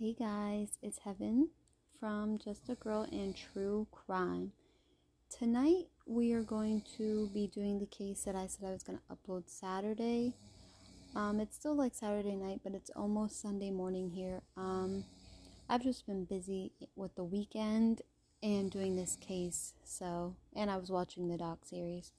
Hey 0.00 0.14
guys, 0.16 0.78
it's 0.80 1.00
Heaven 1.04 1.48
from 1.98 2.38
Just 2.38 2.68
a 2.68 2.76
Girl 2.76 3.08
and 3.10 3.34
True 3.34 3.88
Crime. 3.90 4.52
Tonight 5.28 5.86
we 6.06 6.32
are 6.34 6.42
going 6.42 6.84
to 6.98 7.28
be 7.34 7.48
doing 7.48 7.80
the 7.80 7.86
case 7.86 8.22
that 8.22 8.36
I 8.36 8.46
said 8.46 8.68
I 8.68 8.70
was 8.70 8.84
going 8.84 9.00
to 9.00 9.12
upload 9.12 9.48
Saturday. 9.48 10.34
Um, 11.16 11.40
it's 11.40 11.56
still 11.56 11.74
like 11.74 11.96
Saturday 11.96 12.36
night, 12.36 12.60
but 12.62 12.74
it's 12.74 12.90
almost 12.90 13.42
Sunday 13.42 13.72
morning 13.72 14.10
here. 14.10 14.42
Um, 14.56 15.02
I've 15.68 15.82
just 15.82 16.06
been 16.06 16.26
busy 16.26 16.70
with 16.94 17.16
the 17.16 17.24
weekend 17.24 18.02
and 18.40 18.70
doing 18.70 18.94
this 18.94 19.16
case, 19.16 19.74
so, 19.82 20.36
and 20.54 20.70
I 20.70 20.76
was 20.76 20.92
watching 20.92 21.26
the 21.26 21.38
doc 21.38 21.64
series. 21.64 22.12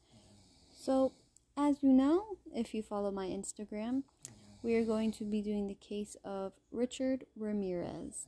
So, 0.69 1.13
as 1.55 1.77
you 1.81 1.93
know, 1.93 2.25
if 2.53 2.73
you 2.73 2.83
follow 2.83 3.09
my 3.09 3.27
Instagram, 3.27 4.03
we 4.61 4.75
are 4.75 4.83
going 4.83 5.11
to 5.13 5.23
be 5.23 5.41
doing 5.41 5.67
the 5.67 5.75
case 5.75 6.17
of 6.23 6.53
Richard 6.71 7.25
Ramirez. 7.35 8.27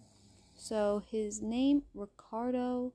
So 0.56 1.04
his 1.12 1.42
name 1.42 1.84
Ricardo 1.94 2.94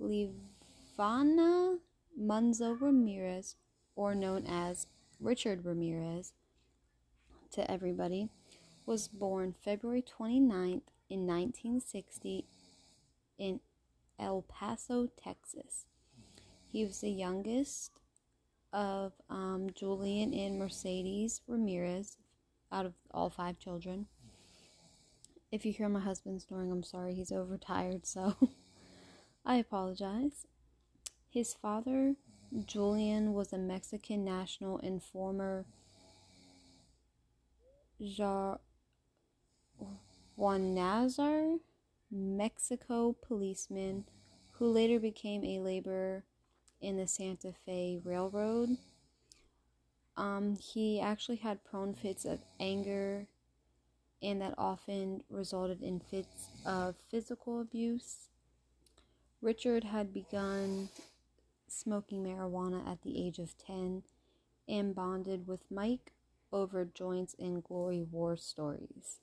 Livana 0.00 1.78
Munzo 2.18 2.80
Ramirez, 2.80 3.56
or 3.94 4.14
known 4.14 4.46
as 4.46 4.86
Richard 5.20 5.64
Ramirez 5.64 6.32
to 7.52 7.70
everybody, 7.70 8.30
was 8.86 9.08
born 9.08 9.52
February 9.52 10.02
29th 10.02 10.82
in 11.10 11.26
1960 11.26 12.46
in 13.38 13.60
El 14.18 14.42
Paso, 14.42 15.08
Texas. 15.22 15.86
He 16.70 16.84
was 16.84 17.00
the 17.00 17.10
youngest 17.10 18.00
of 18.72 19.12
um, 19.28 19.68
Julian 19.74 20.32
and 20.32 20.58
Mercedes 20.58 21.42
Ramirez 21.46 22.16
out 22.72 22.86
of 22.86 22.94
all 23.12 23.30
five 23.30 23.58
children. 23.58 24.06
If 25.50 25.66
you 25.66 25.72
hear 25.72 25.88
my 25.88 26.00
husband 26.00 26.40
snoring, 26.40 26.72
I'm 26.72 26.82
sorry, 26.82 27.14
he's 27.14 27.30
overtired, 27.30 28.06
so 28.06 28.36
I 29.44 29.56
apologize. 29.56 30.46
His 31.28 31.52
father, 31.52 32.16
Julian, 32.64 33.34
was 33.34 33.52
a 33.52 33.58
Mexican 33.58 34.24
national 34.24 34.78
and 34.78 35.02
former 35.02 35.66
Jar- 38.00 38.60
Nazar, 40.38 41.58
Mexico 42.10 43.14
policeman 43.22 44.04
who 44.52 44.66
later 44.70 44.98
became 44.98 45.44
a 45.44 45.60
laborer 45.60 46.24
in 46.80 46.96
the 46.96 47.06
Santa 47.06 47.52
Fe 47.64 48.00
Railroad. 48.02 48.76
Um, 50.16 50.56
he 50.56 51.00
actually 51.00 51.36
had 51.36 51.64
prone 51.64 51.94
fits 51.94 52.24
of 52.24 52.40
anger, 52.60 53.26
and 54.22 54.40
that 54.40 54.54
often 54.58 55.24
resulted 55.30 55.82
in 55.82 56.00
fits 56.00 56.48
of 56.66 56.96
physical 57.10 57.60
abuse. 57.60 58.28
Richard 59.40 59.84
had 59.84 60.14
begun 60.14 60.88
smoking 61.66 62.22
marijuana 62.22 62.86
at 62.86 63.02
the 63.02 63.26
age 63.26 63.38
of 63.38 63.56
10 63.58 64.02
and 64.68 64.94
bonded 64.94 65.46
with 65.46 65.70
Mike 65.70 66.12
over 66.52 66.84
joints 66.84 67.34
and 67.38 67.64
glory 67.64 68.02
war 68.02 68.36
stories. 68.36 69.18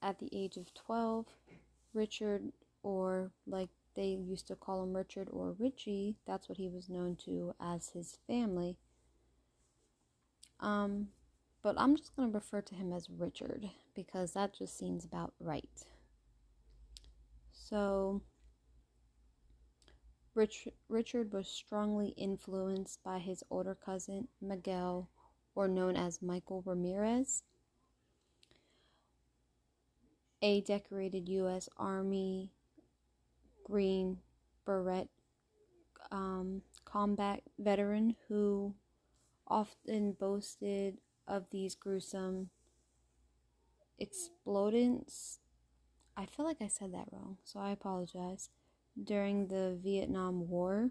At 0.00 0.20
the 0.20 0.30
age 0.32 0.56
of 0.56 0.72
12, 0.74 1.26
Richard, 1.92 2.52
or 2.82 3.32
like 3.46 3.70
they 3.94 4.10
used 4.10 4.46
to 4.46 4.54
call 4.54 4.82
him 4.84 4.96
Richard 4.96 5.28
or 5.30 5.54
Richie, 5.58 6.16
that's 6.26 6.48
what 6.48 6.58
he 6.58 6.68
was 6.68 6.88
known 6.88 7.16
to 7.24 7.54
as 7.60 7.90
his 7.90 8.18
family, 8.26 8.76
um, 10.60 11.08
but 11.62 11.74
I'm 11.78 11.96
just 11.96 12.14
going 12.16 12.30
to 12.30 12.34
refer 12.34 12.60
to 12.62 12.74
him 12.74 12.92
as 12.92 13.10
Richard 13.10 13.70
because 13.94 14.32
that 14.32 14.54
just 14.54 14.78
seems 14.78 15.04
about 15.04 15.34
right. 15.40 15.68
So, 17.52 18.22
Rich, 20.34 20.68
Richard 20.88 21.32
was 21.32 21.48
strongly 21.48 22.08
influenced 22.16 23.02
by 23.02 23.18
his 23.18 23.42
older 23.50 23.74
cousin 23.74 24.28
Miguel, 24.40 25.10
or 25.54 25.66
known 25.68 25.96
as 25.96 26.22
Michael 26.22 26.62
Ramirez, 26.64 27.42
a 30.40 30.60
decorated 30.60 31.28
U.S. 31.28 31.68
Army 31.76 32.52
Green 33.64 34.18
Beret 34.64 35.08
um, 36.10 36.62
combat 36.84 37.42
veteran 37.58 38.16
who 38.28 38.74
often 39.48 40.12
boasted 40.12 40.98
of 41.26 41.50
these 41.50 41.74
gruesome 41.74 42.50
explodants. 44.00 45.38
I 46.16 46.26
feel 46.26 46.44
like 46.44 46.60
I 46.60 46.68
said 46.68 46.92
that 46.94 47.08
wrong, 47.10 47.38
so 47.44 47.60
I 47.60 47.70
apologize. 47.70 48.50
During 49.02 49.48
the 49.48 49.78
Vietnam 49.80 50.48
War, 50.48 50.90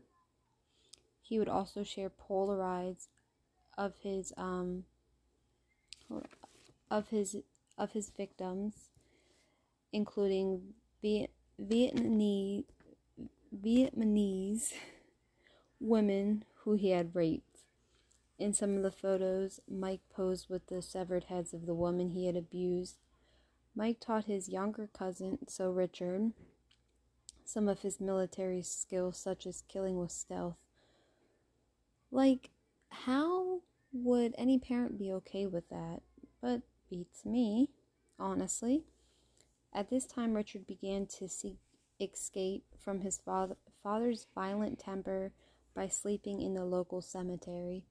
he 1.22 1.40
would 1.40 1.50
also 1.50 1.84
share 1.84 2.10
Polaroids 2.10 3.08
of 3.78 3.94
his 4.02 4.34
um 4.38 4.86
of 6.90 7.10
his 7.10 7.38
of 7.78 7.92
his 7.92 8.10
victims, 8.10 8.90
including 9.92 10.74
Viet, 11.02 11.32
Vietnamese 11.62 12.64
Vietnamese 13.56 14.74
women 15.80 16.44
who 16.64 16.74
he 16.74 16.92
had 16.92 17.16
raped. 17.16 17.57
In 18.38 18.54
some 18.54 18.78
of 18.78 18.84
the 18.84 18.92
photos, 18.92 19.60
Mike 19.68 20.02
posed 20.10 20.50
with 20.50 20.68
the 20.68 20.82
severed 20.82 21.26
heads 21.26 21.54
of 21.54 21.66
the 21.66 21.74
woman 21.74 22.12
he 22.12 22.28
had 22.28 22.36
abused. 22.36 22.98
Mike 23.76 24.00
taught 24.00 24.26
his 24.26 24.50
younger 24.50 24.88
cousin, 24.88 25.40
so 25.48 25.72
Richard, 25.72 26.34
some 27.44 27.68
of 27.68 27.80
his 27.80 28.00
military 28.00 28.62
skills, 28.62 29.18
such 29.18 29.48
as 29.48 29.64
killing 29.68 29.98
with 29.98 30.12
stealth. 30.12 30.58
Like, 32.12 32.52
how 32.90 33.62
would 33.92 34.36
any 34.38 34.60
parent 34.60 35.00
be 35.00 35.12
okay 35.14 35.46
with 35.46 35.70
that? 35.70 36.02
But 36.42 36.62
beats 36.90 37.26
me, 37.26 37.72
honestly. 38.20 38.84
At 39.74 39.90
this 39.90 40.06
time, 40.06 40.34
Richard 40.34 40.68
began 40.68 41.08
to 41.18 41.28
seek 41.28 41.58
escape 42.00 42.66
from 42.78 43.02
his 43.02 43.18
father, 43.18 43.58
father's 43.82 44.28
violent 44.36 44.80
temper 44.80 45.32
by 45.76 45.88
sleeping 45.88 46.42
in 46.42 46.54
the 46.54 46.66
local 46.66 47.02
cemetery. 47.02 47.86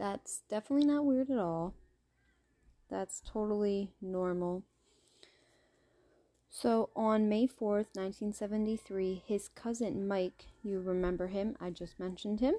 That's 0.00 0.40
definitely 0.48 0.86
not 0.86 1.04
weird 1.04 1.30
at 1.30 1.36
all. 1.36 1.74
That's 2.88 3.20
totally 3.20 3.92
normal. 4.00 4.62
So 6.48 6.88
on 6.96 7.28
May 7.28 7.46
4th, 7.46 7.92
1973, 7.94 9.24
his 9.26 9.48
cousin 9.48 10.08
Mike, 10.08 10.46
you 10.62 10.80
remember 10.80 11.26
him? 11.26 11.54
I 11.60 11.68
just 11.68 12.00
mentioned 12.00 12.40
him. 12.40 12.54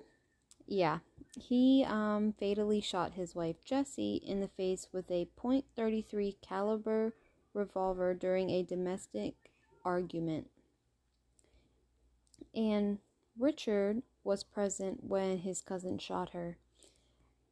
Yeah, 0.67 0.99
he 1.35 1.83
um, 1.83 2.35
fatally 2.39 2.79
shot 2.79 3.13
his 3.13 3.33
wife 3.33 3.65
Jessie 3.65 4.21
in 4.23 4.39
the 4.39 4.47
face 4.47 4.89
with 4.93 5.09
a 5.09 5.27
.33 5.35 6.35
caliber 6.41 7.15
revolver 7.55 8.13
during 8.13 8.51
a 8.51 8.61
domestic 8.61 9.33
argument. 9.83 10.47
And 12.53 12.99
Richard 13.35 14.03
was 14.23 14.43
present 14.43 15.05
when 15.05 15.39
his 15.39 15.63
cousin 15.63 15.97
shot 15.97 16.29
her. 16.33 16.59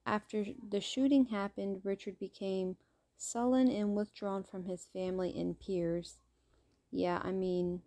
After 0.05 0.45
the 0.67 0.81
shooting 0.81 1.25
happened, 1.25 1.81
Richard 1.83 2.19
became 2.19 2.77
sullen 3.17 3.69
and 3.69 3.95
withdrawn 3.95 4.43
from 4.43 4.65
his 4.65 4.87
family 4.93 5.37
and 5.37 5.59
peers. 5.59 6.19
Yeah, 6.91 7.21
I 7.23 7.31
mean, 7.31 7.81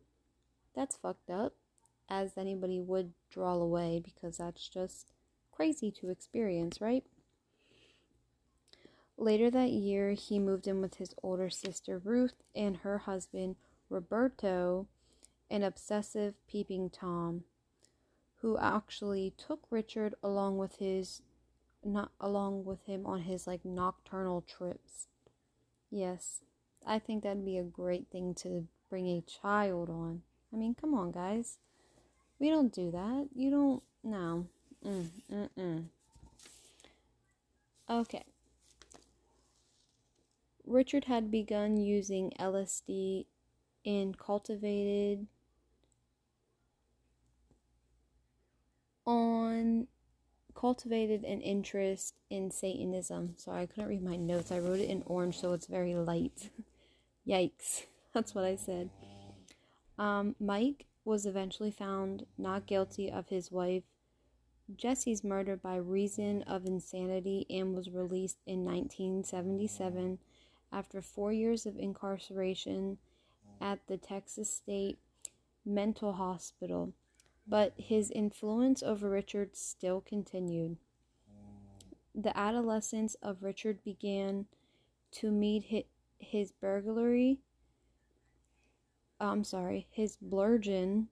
that's 0.74 0.96
fucked 0.96 1.30
up, 1.30 1.54
as 2.08 2.36
anybody 2.36 2.80
would 2.80 3.12
draw 3.30 3.54
away 3.54 4.00
because 4.04 4.38
that's 4.38 4.68
just 4.68 5.12
crazy 5.50 5.90
to 5.90 6.10
experience, 6.10 6.80
right? 6.80 7.04
Later 9.16 9.50
that 9.50 9.70
year, 9.70 10.12
he 10.12 10.38
moved 10.38 10.66
in 10.66 10.80
with 10.80 10.96
his 10.96 11.14
older 11.22 11.50
sister 11.50 11.98
Ruth 11.98 12.42
and 12.54 12.78
her 12.78 12.98
husband 12.98 13.56
Roberto, 13.88 14.86
an 15.50 15.62
obsessive 15.62 16.34
peeping 16.46 16.90
Tom, 16.90 17.44
who 18.36 18.58
actually 18.58 19.32
took 19.36 19.66
Richard 19.70 20.14
along 20.22 20.58
with 20.58 20.76
his 20.76 21.22
not 21.84 22.12
along 22.20 22.64
with 22.64 22.84
him 22.84 23.06
on 23.06 23.22
his 23.22 23.46
like 23.46 23.64
nocturnal 23.64 24.42
trips. 24.42 25.08
Yes, 25.90 26.40
I 26.86 26.98
think 26.98 27.22
that'd 27.22 27.44
be 27.44 27.58
a 27.58 27.64
great 27.64 28.08
thing 28.10 28.34
to 28.36 28.66
bring 28.88 29.06
a 29.08 29.22
child 29.22 29.90
on. 29.90 30.22
I 30.52 30.56
mean, 30.56 30.74
come 30.74 30.94
on, 30.94 31.12
guys. 31.12 31.58
We 32.38 32.48
don't 32.50 32.72
do 32.72 32.90
that. 32.90 33.28
You 33.34 33.50
don't. 33.50 33.82
No. 34.02 34.46
Mm, 34.84 35.08
mm, 35.32 35.48
mm. 35.58 35.84
Okay. 37.88 38.24
Richard 40.66 41.04
had 41.04 41.30
begun 41.30 41.76
using 41.76 42.32
LSD 42.38 43.26
and 43.84 44.16
cultivated 44.16 45.26
on 49.04 49.88
cultivated 50.62 51.24
an 51.24 51.40
interest 51.40 52.14
in 52.30 52.48
Satanism. 52.48 53.34
Sorry, 53.36 53.62
I 53.62 53.66
couldn't 53.66 53.88
read 53.88 54.04
my 54.04 54.14
notes. 54.14 54.52
I 54.52 54.60
wrote 54.60 54.78
it 54.78 54.88
in 54.88 55.02
orange, 55.06 55.40
so 55.40 55.52
it's 55.54 55.66
very 55.66 55.96
light. 55.96 56.50
Yikes. 57.28 57.86
That's 58.14 58.32
what 58.32 58.44
I 58.44 58.54
said. 58.54 58.88
Um, 59.98 60.36
Mike 60.38 60.86
was 61.04 61.26
eventually 61.26 61.72
found 61.72 62.26
not 62.38 62.66
guilty 62.66 63.10
of 63.10 63.28
his 63.28 63.50
wife 63.50 63.82
Jesse's 64.76 65.24
murder 65.24 65.56
by 65.56 65.74
reason 65.74 66.42
of 66.42 66.64
insanity 66.64 67.44
and 67.50 67.74
was 67.74 67.90
released 67.90 68.38
in 68.46 68.64
1977 68.64 70.18
after 70.72 71.02
four 71.02 71.32
years 71.32 71.66
of 71.66 71.76
incarceration 71.76 72.98
at 73.60 73.80
the 73.88 73.96
Texas 73.96 74.54
State 74.54 74.98
Mental 75.66 76.12
Hospital. 76.12 76.92
But 77.46 77.74
his 77.76 78.10
influence 78.10 78.82
over 78.82 79.10
Richard 79.10 79.56
still 79.56 80.00
continued. 80.00 80.76
The 82.14 82.36
adolescence 82.36 83.14
of 83.16 83.42
Richard 83.42 83.82
began 83.82 84.46
to 85.12 85.30
meet 85.30 85.86
his 86.18 86.52
burglary 86.52 87.40
I'm 89.22 89.44
sorry, 89.44 89.86
his 89.92 90.16
bludgeon 90.16 91.06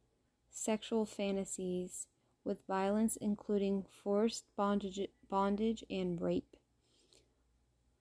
sexual 0.51 1.07
fantasies 1.07 2.09
with 2.43 2.67
violence, 2.67 3.15
including 3.15 3.85
forced 3.85 4.45
bondage, 4.57 5.07
bondage 5.29 5.85
and 5.89 6.21
rape. 6.21 6.57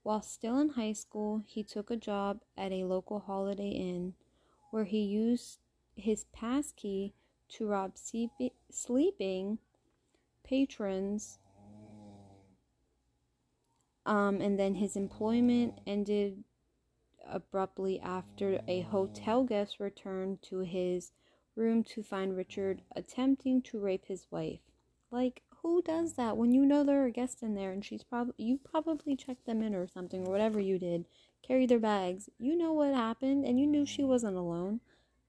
While 0.01 0.23
still 0.23 0.57
in 0.57 0.69
high 0.69 0.93
school, 0.93 1.43
he 1.45 1.63
took 1.63 1.91
a 1.91 1.95
job 1.95 2.41
at 2.57 2.71
a 2.71 2.85
local 2.85 3.19
Holiday 3.19 3.69
Inn 3.69 4.15
where 4.71 4.85
he 4.85 5.01
used 5.01 5.59
his 5.95 6.23
pass 6.33 6.71
key 6.71 7.13
to 7.49 7.67
rob 7.67 7.93
sleeping 8.71 9.57
patrons. 10.43 11.39
Um, 14.05 14.41
and 14.41 14.57
then 14.57 14.75
his 14.75 14.95
employment 14.95 15.79
ended 15.85 16.43
abruptly 17.27 17.99
after 17.99 18.59
a 18.67 18.81
hotel 18.81 19.43
guest 19.43 19.79
returned 19.79 20.41
to 20.41 20.59
his 20.59 21.11
room 21.55 21.83
to 21.83 22.01
find 22.01 22.35
Richard 22.35 22.81
attempting 22.95 23.61
to 23.63 23.79
rape 23.79 24.05
his 24.05 24.25
wife. 24.31 24.61
Like, 25.11 25.43
who 25.61 25.81
does 25.81 26.13
that 26.13 26.37
when 26.37 26.53
you 26.53 26.65
know 26.65 26.83
there 26.83 27.05
are 27.05 27.09
guests 27.09 27.43
in 27.43 27.53
there 27.53 27.71
and 27.71 27.83
she's 27.83 28.03
probably 28.03 28.33
you 28.37 28.57
probably 28.57 29.15
checked 29.15 29.45
them 29.45 29.61
in 29.61 29.75
or 29.75 29.87
something 29.87 30.25
or 30.25 30.31
whatever 30.31 30.59
you 30.59 30.79
did, 30.79 31.05
carry 31.41 31.65
their 31.65 31.79
bags. 31.79 32.29
You 32.39 32.55
know 32.55 32.73
what 32.73 32.93
happened 32.93 33.45
and 33.45 33.59
you 33.59 33.67
knew 33.67 33.85
she 33.85 34.03
wasn't 34.03 34.37
alone. 34.37 34.79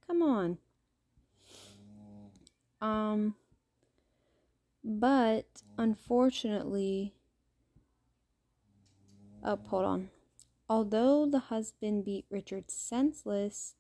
Come 0.06 0.22
on. 0.22 0.58
Um 2.80 3.34
but 4.82 5.62
unfortunately 5.76 7.14
oh 9.44 9.58
hold 9.66 9.84
on. 9.84 10.10
Although 10.68 11.26
the 11.26 11.38
husband 11.38 12.04
beat 12.04 12.26
Richard 12.30 12.70
senseless 12.70 13.74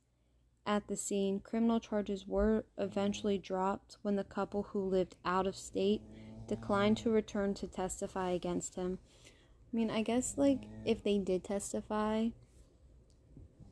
at 0.66 0.88
the 0.88 0.96
scene, 0.96 1.40
criminal 1.40 1.80
charges 1.80 2.26
were 2.26 2.64
eventually 2.78 3.38
dropped 3.38 3.96
when 4.02 4.16
the 4.16 4.24
couple 4.24 4.64
who 4.64 4.80
lived 4.80 5.16
out 5.24 5.46
of 5.46 5.56
state 5.56 6.02
declined 6.48 6.96
to 6.98 7.10
return 7.10 7.54
to 7.54 7.66
testify 7.66 8.30
against 8.30 8.74
him. 8.74 8.98
I 9.26 9.76
mean, 9.76 9.90
I 9.90 10.02
guess, 10.02 10.36
like, 10.36 10.64
if 10.84 11.02
they 11.04 11.18
did 11.18 11.44
testify 11.44 12.28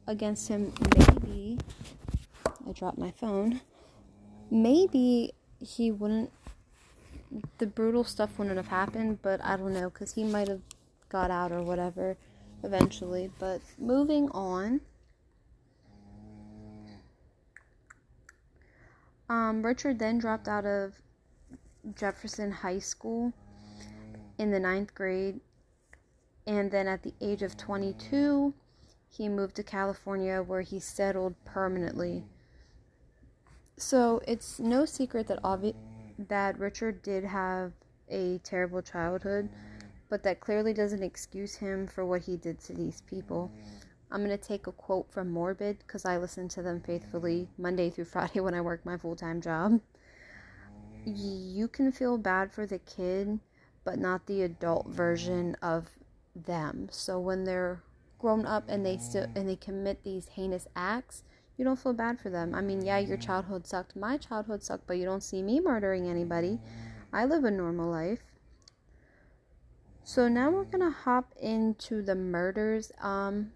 against 0.06 0.48
him, 0.48 0.72
maybe. 0.96 1.58
I 2.66 2.72
dropped 2.72 2.98
my 2.98 3.10
phone. 3.10 3.60
Maybe 4.50 5.32
he 5.60 5.90
wouldn't. 5.90 6.30
The 7.58 7.66
brutal 7.66 8.04
stuff 8.04 8.38
wouldn't 8.38 8.56
have 8.56 8.68
happened, 8.68 9.18
but 9.22 9.44
I 9.44 9.56
don't 9.56 9.74
know, 9.74 9.90
because 9.90 10.14
he 10.14 10.24
might 10.24 10.48
have 10.48 10.62
got 11.08 11.30
out 11.30 11.52
or 11.52 11.62
whatever 11.62 12.16
eventually. 12.62 13.30
But 13.38 13.60
moving 13.78 14.30
on. 14.30 14.80
Um, 19.28 19.62
Richard 19.62 19.98
then 19.98 20.18
dropped 20.18 20.48
out 20.48 20.64
of 20.64 20.94
Jefferson 21.94 22.50
High 22.50 22.78
School 22.78 23.34
in 24.38 24.50
the 24.50 24.60
ninth 24.60 24.94
grade, 24.94 25.40
and 26.46 26.70
then 26.70 26.88
at 26.88 27.02
the 27.02 27.12
age 27.20 27.42
of 27.42 27.56
22, 27.56 28.54
he 29.10 29.28
moved 29.28 29.56
to 29.56 29.62
California 29.62 30.42
where 30.42 30.62
he 30.62 30.80
settled 30.80 31.34
permanently. 31.44 32.24
So 33.78 34.20
it's 34.26 34.58
no 34.58 34.84
secret 34.84 35.28
that 35.28 35.42
obvi- 35.42 35.74
that 36.28 36.58
Richard 36.58 37.02
did 37.02 37.24
have 37.24 37.72
a 38.10 38.38
terrible 38.42 38.82
childhood 38.82 39.48
but 40.08 40.22
that 40.22 40.40
clearly 40.40 40.72
doesn't 40.72 41.02
excuse 41.02 41.54
him 41.56 41.86
for 41.86 42.04
what 42.04 42.22
he 42.22 42.36
did 42.36 42.58
to 42.60 42.72
these 42.72 43.02
people. 43.02 43.50
I'm 44.10 44.24
going 44.24 44.36
to 44.36 44.42
take 44.42 44.66
a 44.66 44.72
quote 44.72 45.10
from 45.10 45.30
Morbid 45.30 45.78
because 45.80 46.04
I 46.04 46.16
listen 46.16 46.48
to 46.48 46.62
them 46.62 46.80
faithfully 46.80 47.48
Monday 47.58 47.90
through 47.90 48.04
Friday 48.06 48.40
when 48.40 48.54
I 48.54 48.60
work 48.60 48.84
my 48.84 48.96
full 48.96 49.16
time 49.16 49.40
job. 49.40 49.80
You 51.04 51.68
can 51.68 51.92
feel 51.92 52.18
bad 52.18 52.52
for 52.52 52.66
the 52.66 52.78
kid, 52.78 53.38
but 53.84 53.98
not 53.98 54.26
the 54.26 54.42
adult 54.42 54.88
version 54.88 55.56
of 55.62 55.90
them. 56.34 56.88
So 56.90 57.20
when 57.20 57.44
they're 57.44 57.82
grown 58.18 58.46
up 58.46 58.64
and 58.68 58.84
they 58.84 58.98
still 58.98 59.26
and 59.36 59.48
they 59.48 59.56
commit 59.56 60.04
these 60.04 60.28
heinous 60.28 60.66
acts, 60.74 61.22
you 61.58 61.64
don't 61.64 61.78
feel 61.78 61.92
bad 61.92 62.20
for 62.20 62.30
them. 62.30 62.54
I 62.54 62.62
mean, 62.62 62.84
yeah, 62.86 62.98
your 62.98 63.16
childhood 63.16 63.66
sucked. 63.66 63.96
My 63.96 64.16
childhood 64.16 64.62
sucked, 64.62 64.86
but 64.86 64.96
you 64.96 65.04
don't 65.04 65.22
see 65.22 65.42
me 65.42 65.58
murdering 65.58 66.08
anybody. 66.08 66.60
I 67.12 67.24
live 67.24 67.42
a 67.44 67.50
normal 67.50 67.90
life. 67.90 68.22
So 70.04 70.28
now 70.28 70.50
we're 70.50 70.64
gonna 70.64 70.90
hop 70.90 71.34
into 71.40 72.00
the 72.00 72.14
murders. 72.14 72.92
Um, 73.00 73.52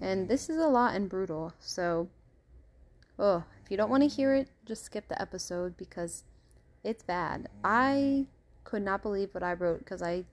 and 0.00 0.28
this 0.28 0.50
is 0.50 0.56
a 0.56 0.66
lot 0.66 0.96
and 0.96 1.08
brutal. 1.08 1.54
So, 1.60 2.08
oh, 3.20 3.44
if 3.64 3.70
you 3.70 3.76
don't 3.76 3.88
want 3.88 4.02
to 4.02 4.08
hear 4.08 4.34
it, 4.34 4.48
just 4.66 4.84
skip 4.84 5.06
the 5.08 5.20
episode 5.22 5.76
because 5.76 6.24
it's 6.82 7.04
bad. 7.04 7.48
I 7.62 8.26
could 8.64 8.82
not 8.82 9.00
believe 9.00 9.32
what 9.32 9.44
I 9.44 9.52
wrote 9.52 9.78
because 9.78 10.02
I 10.02 10.24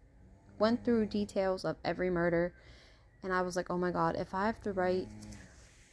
went 0.57 0.83
through 0.83 1.05
details 1.05 1.63
of 1.63 1.77
every 1.85 2.09
murder, 2.09 2.51
and 3.21 3.31
I 3.31 3.43
was 3.43 3.55
like, 3.55 3.69
oh 3.69 3.77
my 3.77 3.91
god, 3.91 4.15
if 4.15 4.33
I 4.33 4.47
have 4.47 4.59
to 4.61 4.73
write 4.73 5.07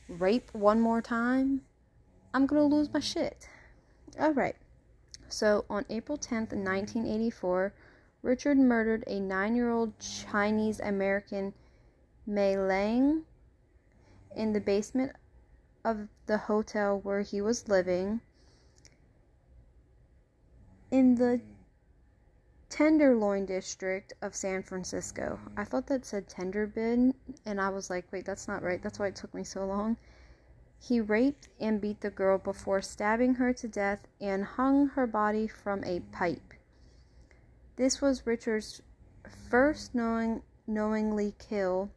rape 0.08 0.52
one 0.54 0.80
more 0.80 1.02
time, 1.02 1.62
I'm 2.32 2.46
gonna 2.46 2.64
lose 2.64 2.92
my 2.92 3.00
shit. 3.00 3.48
All 4.18 4.32
right. 4.32 4.56
So 5.28 5.64
on 5.68 5.84
April 5.90 6.18
10th, 6.18 6.52
1984. 6.52 7.72
Richard 8.22 8.58
murdered 8.58 9.04
a 9.06 9.20
nine 9.20 9.54
year 9.54 9.70
old 9.70 9.92
Chinese 9.98 10.80
American 10.80 11.54
Mei 12.26 12.56
Lang 12.56 13.22
in 14.34 14.52
the 14.52 14.60
basement 14.60 15.12
of 15.84 16.08
the 16.26 16.36
hotel 16.36 16.98
where 16.98 17.20
he 17.20 17.40
was 17.40 17.68
living 17.68 18.20
in 20.90 21.14
the 21.14 21.40
Tenderloin 22.76 23.46
district 23.46 24.12
of 24.20 24.34
San 24.34 24.62
Francisco. 24.62 25.40
I 25.56 25.64
thought 25.64 25.86
that 25.86 26.04
said 26.04 26.28
Tenderbin, 26.28 27.14
and 27.46 27.58
I 27.58 27.70
was 27.70 27.88
like, 27.88 28.04
wait, 28.12 28.26
that's 28.26 28.48
not 28.48 28.62
right. 28.62 28.82
That's 28.82 28.98
why 28.98 29.06
it 29.06 29.16
took 29.16 29.32
me 29.32 29.44
so 29.44 29.64
long. 29.64 29.96
He 30.78 31.00
raped 31.00 31.48
and 31.58 31.80
beat 31.80 32.02
the 32.02 32.10
girl 32.10 32.36
before 32.36 32.82
stabbing 32.82 33.36
her 33.36 33.54
to 33.54 33.66
death 33.66 34.00
and 34.20 34.44
hung 34.44 34.88
her 34.88 35.06
body 35.06 35.48
from 35.48 35.84
a 35.84 36.00
pipe. 36.12 36.52
This 37.76 38.02
was 38.02 38.26
Richard's 38.26 38.82
first 39.48 39.94
knowing, 39.94 40.42
knowingly 40.66 41.34
kill. 41.38 41.90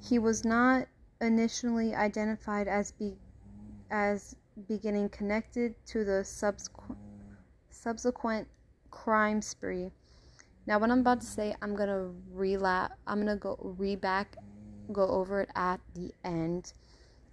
He 0.00 0.20
was 0.20 0.44
not 0.44 0.86
initially 1.20 1.96
identified 1.96 2.68
as 2.68 2.92
be, 2.92 3.16
as 3.90 4.36
beginning 4.68 5.08
connected 5.08 5.74
to 5.86 6.04
the 6.04 6.22
subsequent 6.22 6.96
subsequent 7.70 8.46
crime 8.92 9.42
spree. 9.42 9.90
Now, 10.64 10.78
what 10.78 10.92
I'm 10.92 11.00
about 11.00 11.20
to 11.22 11.26
say, 11.26 11.56
I'm 11.60 11.74
gonna 11.74 12.10
relap. 12.32 12.90
I'm 13.08 13.18
gonna 13.18 13.36
go 13.36 13.56
re 13.60 13.96
back, 13.96 14.36
go 14.92 15.08
over 15.08 15.40
it 15.40 15.48
at 15.56 15.80
the 15.94 16.12
end, 16.22 16.72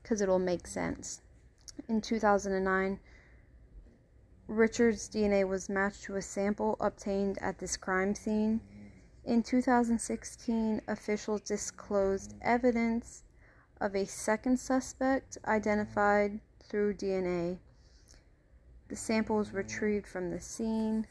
because 0.01 0.21
it'll 0.21 0.39
make 0.39 0.65
sense. 0.65 1.21
In 1.87 2.01
2009, 2.01 2.99
Richard's 4.47 5.07
DNA 5.07 5.47
was 5.47 5.69
matched 5.69 6.03
to 6.05 6.15
a 6.15 6.23
sample 6.23 6.75
obtained 6.79 7.37
at 7.39 7.59
this 7.59 7.77
crime 7.77 8.15
scene. 8.15 8.61
In 9.23 9.43
2016, 9.43 10.81
officials 10.87 11.41
disclosed 11.41 12.33
evidence 12.41 13.23
of 13.79 13.95
a 13.95 14.05
second 14.05 14.59
suspect 14.59 15.37
identified 15.45 16.39
through 16.63 16.95
DNA. 16.95 17.59
The 18.87 18.95
sample 18.95 19.37
was 19.37 19.53
retrieved 19.53 20.07
from 20.07 20.31
the 20.31 20.41
scene. 20.41 21.05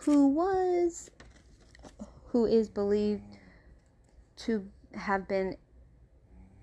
Who 0.00 0.28
was, 0.28 1.10
who 2.28 2.46
is 2.46 2.68
believed 2.68 3.22
to 4.38 4.68
have 4.94 5.28
been 5.28 5.56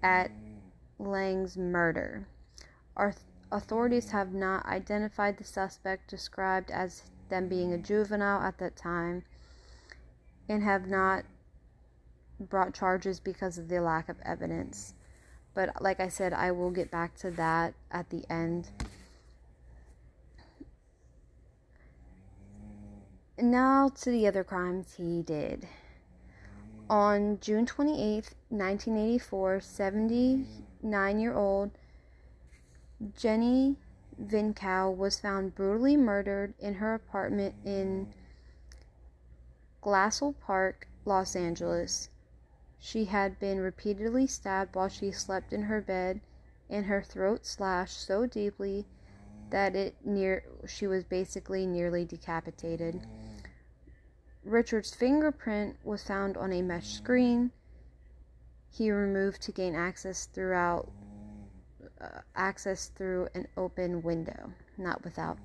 at 0.02 0.32
Lang's 0.98 1.58
murder. 1.58 2.28
Our 2.96 3.14
Authorities 3.52 4.12
have 4.12 4.34
not 4.34 4.66
identified 4.66 5.38
the 5.38 5.44
suspect 5.44 6.10
described 6.10 6.72
as 6.72 7.04
them 7.30 7.48
being 7.48 7.72
a 7.72 7.78
juvenile 7.78 8.42
at 8.42 8.58
that 8.58 8.76
time 8.76 9.24
and 10.50 10.64
have 10.64 10.88
not 10.88 11.24
brought 12.40 12.74
charges 12.74 13.20
because 13.20 13.58
of 13.58 13.70
the 13.70 13.80
lack 13.80 14.10
of 14.10 14.18
evidence. 14.24 14.94
But 15.54 15.82
like 15.82 16.00
I 16.00 16.10
said, 16.10 16.34
I 16.34 16.52
will 16.52 16.72
get 16.72 16.92
back 16.92 17.16
to 17.20 17.32
that 17.32 17.76
at 17.92 18.10
the 18.10 18.26
end. 18.30 18.70
Now 23.38 23.90
to 23.90 24.12
the 24.12 24.28
other 24.28 24.46
crimes 24.46 24.94
he 24.96 25.22
did. 25.22 25.68
On 26.90 27.38
June 27.42 27.66
28, 27.66 28.34
1984, 28.48 29.60
79 29.60 31.20
year 31.20 31.34
old 31.34 31.72
Jenny 33.18 33.76
Vincow 34.18 34.90
was 34.96 35.20
found 35.20 35.54
brutally 35.54 35.98
murdered 35.98 36.54
in 36.60 36.76
her 36.76 36.94
apartment 36.94 37.56
in 37.66 38.14
Glassell 39.82 40.34
Park, 40.40 40.88
Los 41.04 41.36
Angeles. 41.36 42.08
She 42.80 43.04
had 43.04 43.38
been 43.38 43.60
repeatedly 43.60 44.28
stabbed 44.28 44.76
while 44.76 44.88
she 44.88 45.12
slept 45.12 45.52
in 45.52 45.64
her 45.64 45.82
bed 45.82 46.22
and 46.70 46.86
her 46.86 47.02
throat 47.02 47.46
slashed 47.46 48.00
so 48.00 48.26
deeply 48.26 48.86
that 49.50 49.76
it 49.76 49.96
near 50.06 50.44
she 50.66 50.88
was 50.88 51.04
basically 51.04 51.66
nearly 51.66 52.06
decapitated. 52.06 53.06
Richard's 54.46 54.94
fingerprint 54.94 55.78
was 55.84 56.04
found 56.04 56.38
on 56.38 56.54
a 56.54 56.62
mesh 56.62 56.94
screen 56.94 57.52
he 58.70 58.92
removed 58.92 59.42
to 59.42 59.52
gain 59.52 59.74
access 59.74 60.28
throughout 60.28 60.92
uh, 62.00 62.20
access 62.36 62.90
through 62.90 63.30
an 63.34 63.48
open 63.58 64.04
window, 64.04 64.52
not 64.78 65.04
without. 65.04 65.38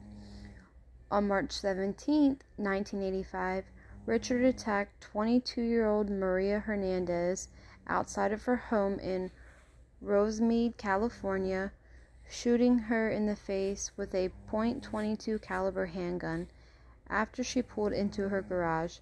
On 1.10 1.28
March 1.28 1.52
17, 1.52 2.40
1985, 2.56 3.64
Richard 4.04 4.44
attacked 4.44 5.00
22 5.00 5.62
year 5.62 5.86
old 5.86 6.10
Maria 6.10 6.58
Hernandez 6.58 7.48
outside 7.86 8.32
of 8.32 8.42
her 8.44 8.56
home 8.56 8.98
in 8.98 9.30
Rosemead, 10.02 10.76
California, 10.76 11.72
shooting 12.28 12.78
her 12.78 13.08
in 13.08 13.26
the 13.26 13.36
face 13.36 13.92
with 13.96 14.14
a 14.14 14.30
.22 14.50 15.40
caliber 15.40 15.86
handgun 15.86 16.48
after 17.10 17.42
she 17.42 17.60
pulled 17.60 17.92
into 17.92 18.28
her 18.28 18.40
garage. 18.40 18.98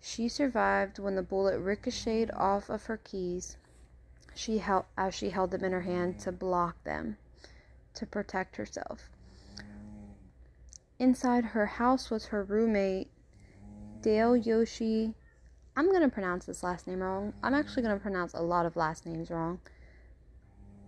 She 0.00 0.28
survived 0.28 0.98
when 0.98 1.14
the 1.14 1.22
bullet 1.22 1.58
ricocheted 1.58 2.30
off 2.34 2.68
of 2.68 2.84
her 2.86 2.96
keys. 2.96 3.56
She 4.34 4.58
held 4.58 4.86
as 4.96 5.14
she 5.14 5.30
held 5.30 5.50
them 5.50 5.64
in 5.64 5.72
her 5.72 5.82
hand 5.82 6.18
to 6.20 6.32
block 6.32 6.82
them 6.84 7.16
to 7.94 8.06
protect 8.06 8.56
herself. 8.56 9.10
Inside 10.98 11.46
her 11.46 11.66
house 11.66 12.10
was 12.10 12.26
her 12.26 12.42
roommate 12.42 13.10
Dayle 14.02 14.42
Yoshie. 14.42 15.14
I'm 15.76 15.88
going 15.88 16.02
to 16.02 16.08
pronounce 16.08 16.46
this 16.46 16.62
last 16.62 16.86
name 16.86 17.00
wrong. 17.00 17.32
I'm 17.42 17.54
actually 17.54 17.82
going 17.82 17.96
to 17.96 18.02
pronounce 18.02 18.34
a 18.34 18.42
lot 18.42 18.66
of 18.66 18.76
last 18.76 19.06
names 19.06 19.30
wrong. 19.30 19.60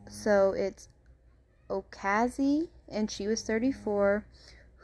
So 0.08 0.52
it's 0.52 0.88
Okazi, 1.70 2.68
and 2.88 3.10
she 3.10 3.26
was 3.26 3.42
34 3.42 4.24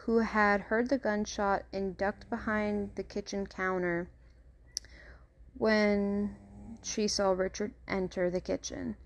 who 0.08 0.20
had 0.20 0.62
heard 0.62 0.88
the 0.88 0.96
gunshot 0.96 1.62
and 1.70 1.98
ducked 1.98 2.30
behind 2.30 2.90
the 2.94 3.02
kitchen 3.02 3.46
counter 3.46 4.08
when 5.58 6.34
she 6.82 7.06
saw 7.06 7.32
Richard 7.32 7.74
enter 7.86 8.30
the 8.30 8.40
kitchen. 8.40 8.96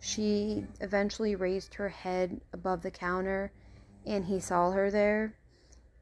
She 0.00 0.66
eventually 0.80 1.36
raised 1.36 1.74
her 1.74 1.90
head 1.90 2.40
above 2.52 2.82
the 2.82 2.90
counter 2.90 3.52
and 4.04 4.24
he 4.24 4.40
saw 4.40 4.72
her 4.72 4.90
there 4.90 5.36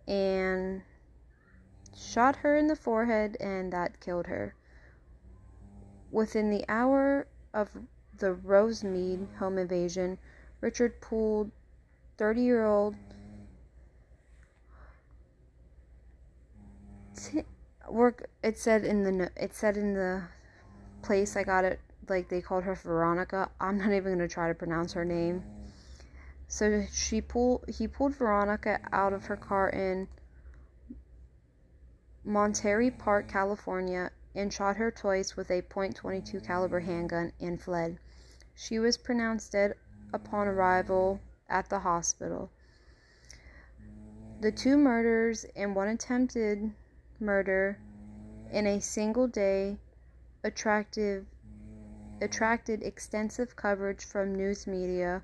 and 0.06 0.80
shot 1.94 2.36
her 2.36 2.56
in 2.56 2.68
the 2.68 2.74
forehead 2.74 3.36
and 3.40 3.70
that 3.70 4.00
killed 4.00 4.28
her. 4.28 4.54
Within 6.10 6.48
the 6.48 6.64
hour 6.70 7.26
of 7.52 7.68
the 8.16 8.32
Rosemead 8.32 9.28
home 9.40 9.58
invasion, 9.58 10.16
Richard 10.62 11.02
pulled 11.02 11.50
30 12.16 12.40
year 12.40 12.64
old 12.64 12.96
work 17.88 18.28
it 18.42 18.58
said 18.58 18.84
in 18.84 19.02
the 19.02 19.30
it 19.36 19.54
said 19.54 19.76
in 19.76 19.94
the 19.94 20.22
place 21.02 21.36
I 21.36 21.44
got 21.44 21.64
it 21.64 21.80
like 22.08 22.28
they 22.28 22.40
called 22.40 22.64
her 22.64 22.74
Veronica. 22.74 23.50
I'm 23.60 23.78
not 23.78 23.92
even 23.92 24.16
going 24.16 24.18
to 24.18 24.28
try 24.28 24.48
to 24.48 24.54
pronounce 24.54 24.92
her 24.94 25.04
name. 25.04 25.42
So 26.48 26.84
she 26.92 27.20
pulled 27.20 27.64
he 27.68 27.86
pulled 27.86 28.14
Veronica 28.14 28.80
out 28.92 29.12
of 29.12 29.26
her 29.26 29.36
car 29.36 29.68
in 29.68 30.08
Monterey 32.24 32.90
Park, 32.90 33.28
California 33.28 34.10
and 34.34 34.52
shot 34.52 34.76
her 34.76 34.90
twice 34.90 35.36
with 35.36 35.50
a 35.50 35.62
.22 35.62 36.44
caliber 36.46 36.80
handgun 36.80 37.32
and 37.40 37.60
fled. 37.60 37.98
She 38.54 38.78
was 38.78 38.96
pronounced 38.96 39.52
dead 39.52 39.74
upon 40.12 40.46
arrival 40.46 41.20
at 41.48 41.68
the 41.68 41.80
hospital. 41.80 42.50
The 44.40 44.52
two 44.52 44.76
murders 44.76 45.44
and 45.56 45.74
one 45.74 45.88
attempted 45.88 46.72
murder 47.20 47.78
in 48.50 48.66
a 48.66 48.80
single 48.80 49.26
day 49.26 49.78
attractive, 50.44 51.26
attracted 52.20 52.82
extensive 52.82 53.54
coverage 53.56 54.04
from 54.04 54.34
news 54.34 54.66
media 54.66 55.22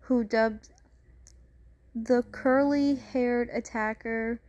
who 0.00 0.22
dubbed 0.22 0.68
the 1.94 2.22
curly 2.30 2.94
haired 2.94 3.48
attacker 3.52 4.40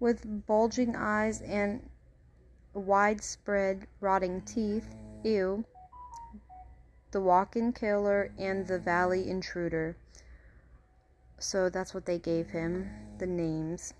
with 0.00 0.46
bulging 0.46 0.96
eyes 0.96 1.42
and 1.42 1.88
widespread 2.74 3.86
rotting 4.00 4.40
teeth, 4.42 4.94
ew, 5.24 5.64
the 7.10 7.20
walk 7.20 7.56
in 7.56 7.72
killer, 7.72 8.32
and 8.38 8.66
the 8.66 8.78
valley 8.78 9.28
intruder. 9.28 9.96
So 11.38 11.68
that's 11.68 11.92
what 11.92 12.06
they 12.06 12.18
gave 12.18 12.48
him, 12.48 12.88
the 13.18 13.26
names. 13.26 13.94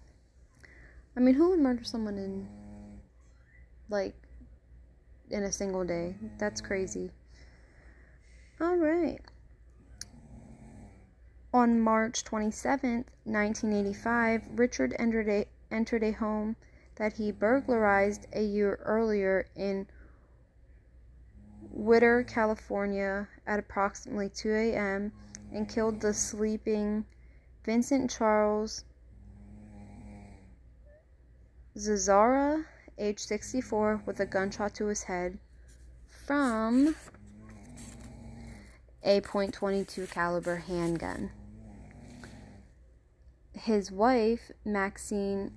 I 1.16 1.20
mean, 1.20 1.34
who 1.34 1.50
would 1.50 1.60
murder 1.60 1.84
someone 1.84 2.16
in 2.16 2.48
like 3.88 4.14
in 5.30 5.42
a 5.42 5.52
single 5.52 5.84
day? 5.84 6.16
That's 6.38 6.60
crazy. 6.60 7.10
All 8.60 8.76
right. 8.76 9.20
On 11.54 11.78
March 11.78 12.24
27th, 12.24 13.04
1985, 13.24 14.42
Richard 14.54 14.96
entered 14.98 15.28
a, 15.28 15.46
entered 15.70 16.02
a 16.02 16.12
home 16.12 16.56
that 16.96 17.14
he 17.14 17.30
burglarized 17.30 18.26
a 18.32 18.42
year 18.42 18.78
earlier 18.84 19.46
in 19.54 19.86
Whittier, 21.70 22.22
California 22.22 23.28
at 23.46 23.58
approximately 23.58 24.28
2 24.28 24.54
a.m. 24.54 25.12
and 25.52 25.68
killed 25.68 26.00
the 26.00 26.14
sleeping 26.14 27.04
Vincent 27.64 28.10
Charles 28.10 28.84
Zazzara, 31.76 32.66
age 32.98 33.20
64, 33.20 34.02
with 34.04 34.20
a 34.20 34.26
gunshot 34.26 34.74
to 34.74 34.86
his 34.86 35.04
head 35.04 35.38
from 36.08 36.94
a 39.02 39.22
.22 39.22 40.10
caliber 40.10 40.56
handgun. 40.56 41.30
His 43.54 43.90
wife, 43.90 44.50
Maxine 44.66 45.52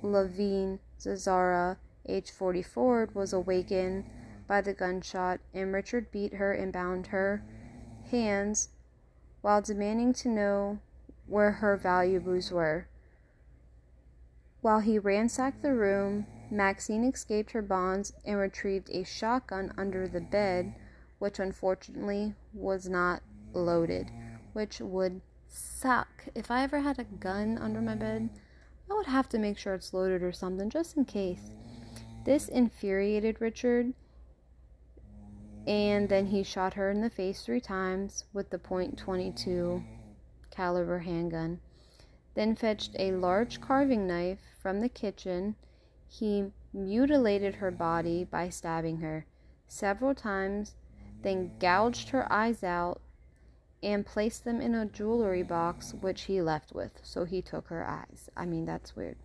Levine 0.00 0.78
Zazzara, 0.98 1.76
age 2.08 2.30
44, 2.30 3.10
was 3.12 3.34
awakened 3.34 4.04
by 4.48 4.62
the 4.62 4.72
gunshot, 4.72 5.40
and 5.52 5.70
Richard 5.72 6.10
beat 6.10 6.34
her 6.34 6.52
and 6.52 6.72
bound 6.72 7.08
her 7.08 7.42
hands 8.10 8.70
while 9.42 9.60
demanding 9.60 10.14
to 10.14 10.28
know 10.30 10.78
where 11.26 11.52
her 11.52 11.76
valuables 11.76 12.50
were. 12.50 12.88
While 14.66 14.80
he 14.80 14.98
ransacked 14.98 15.62
the 15.62 15.74
room, 15.74 16.26
Maxine 16.50 17.04
escaped 17.04 17.52
her 17.52 17.62
bonds 17.62 18.12
and 18.24 18.36
retrieved 18.36 18.90
a 18.90 19.04
shotgun 19.04 19.72
under 19.78 20.08
the 20.08 20.20
bed, 20.20 20.74
which 21.20 21.38
unfortunately 21.38 22.34
was 22.52 22.88
not 22.88 23.22
loaded, 23.52 24.10
which 24.54 24.80
would 24.80 25.20
suck. 25.46 26.26
If 26.34 26.50
I 26.50 26.64
ever 26.64 26.80
had 26.80 26.98
a 26.98 27.04
gun 27.04 27.58
under 27.58 27.80
my 27.80 27.94
bed, 27.94 28.28
I 28.90 28.94
would 28.94 29.06
have 29.06 29.28
to 29.28 29.38
make 29.38 29.56
sure 29.56 29.72
it's 29.72 29.94
loaded 29.94 30.24
or 30.24 30.32
something 30.32 30.68
just 30.68 30.96
in 30.96 31.04
case. 31.04 31.52
This 32.24 32.48
infuriated 32.48 33.40
Richard, 33.40 33.94
and 35.64 36.08
then 36.08 36.26
he 36.26 36.42
shot 36.42 36.74
her 36.74 36.90
in 36.90 37.02
the 37.02 37.08
face 37.08 37.42
three 37.42 37.60
times 37.60 38.24
with 38.32 38.50
the 38.50 38.58
.22 38.58 39.84
caliber 40.50 40.98
handgun 40.98 41.60
then 42.36 42.54
fetched 42.54 42.94
a 42.98 43.12
large 43.12 43.60
carving 43.62 44.06
knife 44.06 44.38
from 44.60 44.80
the 44.80 44.88
kitchen. 44.90 45.56
He 46.06 46.52
mutilated 46.72 47.56
her 47.56 47.70
body 47.70 48.24
by 48.24 48.50
stabbing 48.50 48.98
her 48.98 49.24
several 49.66 50.14
times, 50.14 50.76
then 51.22 51.52
gouged 51.58 52.10
her 52.10 52.30
eyes 52.30 52.62
out 52.62 53.00
and 53.82 54.04
placed 54.04 54.44
them 54.44 54.60
in 54.60 54.74
a 54.74 54.84
jewelry 54.84 55.42
box 55.42 55.94
which 55.94 56.22
he 56.24 56.42
left 56.42 56.72
with. 56.74 56.92
So 57.02 57.24
he 57.24 57.40
took 57.40 57.68
her 57.68 57.88
eyes. 57.88 58.28
I 58.36 58.44
mean, 58.44 58.66
that's 58.66 58.94
weird. 58.94 59.16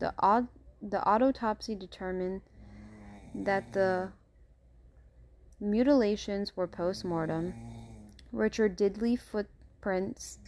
The, 0.00 0.12
the 0.82 1.04
autopsy 1.04 1.76
determined 1.76 2.42
that 3.34 3.72
the 3.72 4.10
mutilations 5.60 6.56
were 6.56 6.66
post 6.66 7.04
mortem. 7.04 7.54
Richard 8.32 8.74
did 8.74 9.00
leave 9.00 9.20
footprints 9.20 10.40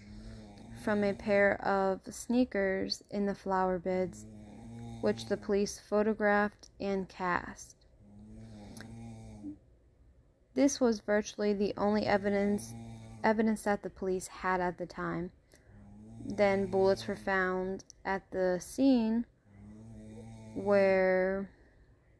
from 0.78 1.04
a 1.04 1.12
pair 1.12 1.60
of 1.64 2.00
sneakers 2.10 3.02
in 3.10 3.26
the 3.26 3.34
flower 3.34 3.78
beds, 3.78 4.26
which 5.00 5.26
the 5.26 5.36
police 5.36 5.78
photographed 5.78 6.70
and 6.80 7.08
cast. 7.08 7.76
This 10.54 10.80
was 10.80 11.00
virtually 11.00 11.52
the 11.52 11.72
only 11.76 12.04
evidence 12.04 12.74
evidence 13.22 13.62
that 13.62 13.82
the 13.82 13.90
police 13.90 14.26
had 14.28 14.60
at 14.60 14.78
the 14.78 14.86
time. 14.86 15.30
Then 16.24 16.66
bullets 16.66 17.06
were 17.06 17.16
found 17.16 17.84
at 18.04 18.28
the 18.30 18.58
scene 18.60 19.24
where 20.54 21.48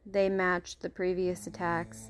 they 0.05 0.29
matched 0.29 0.81
the 0.81 0.89
previous 0.89 1.47
attacks. 1.47 2.09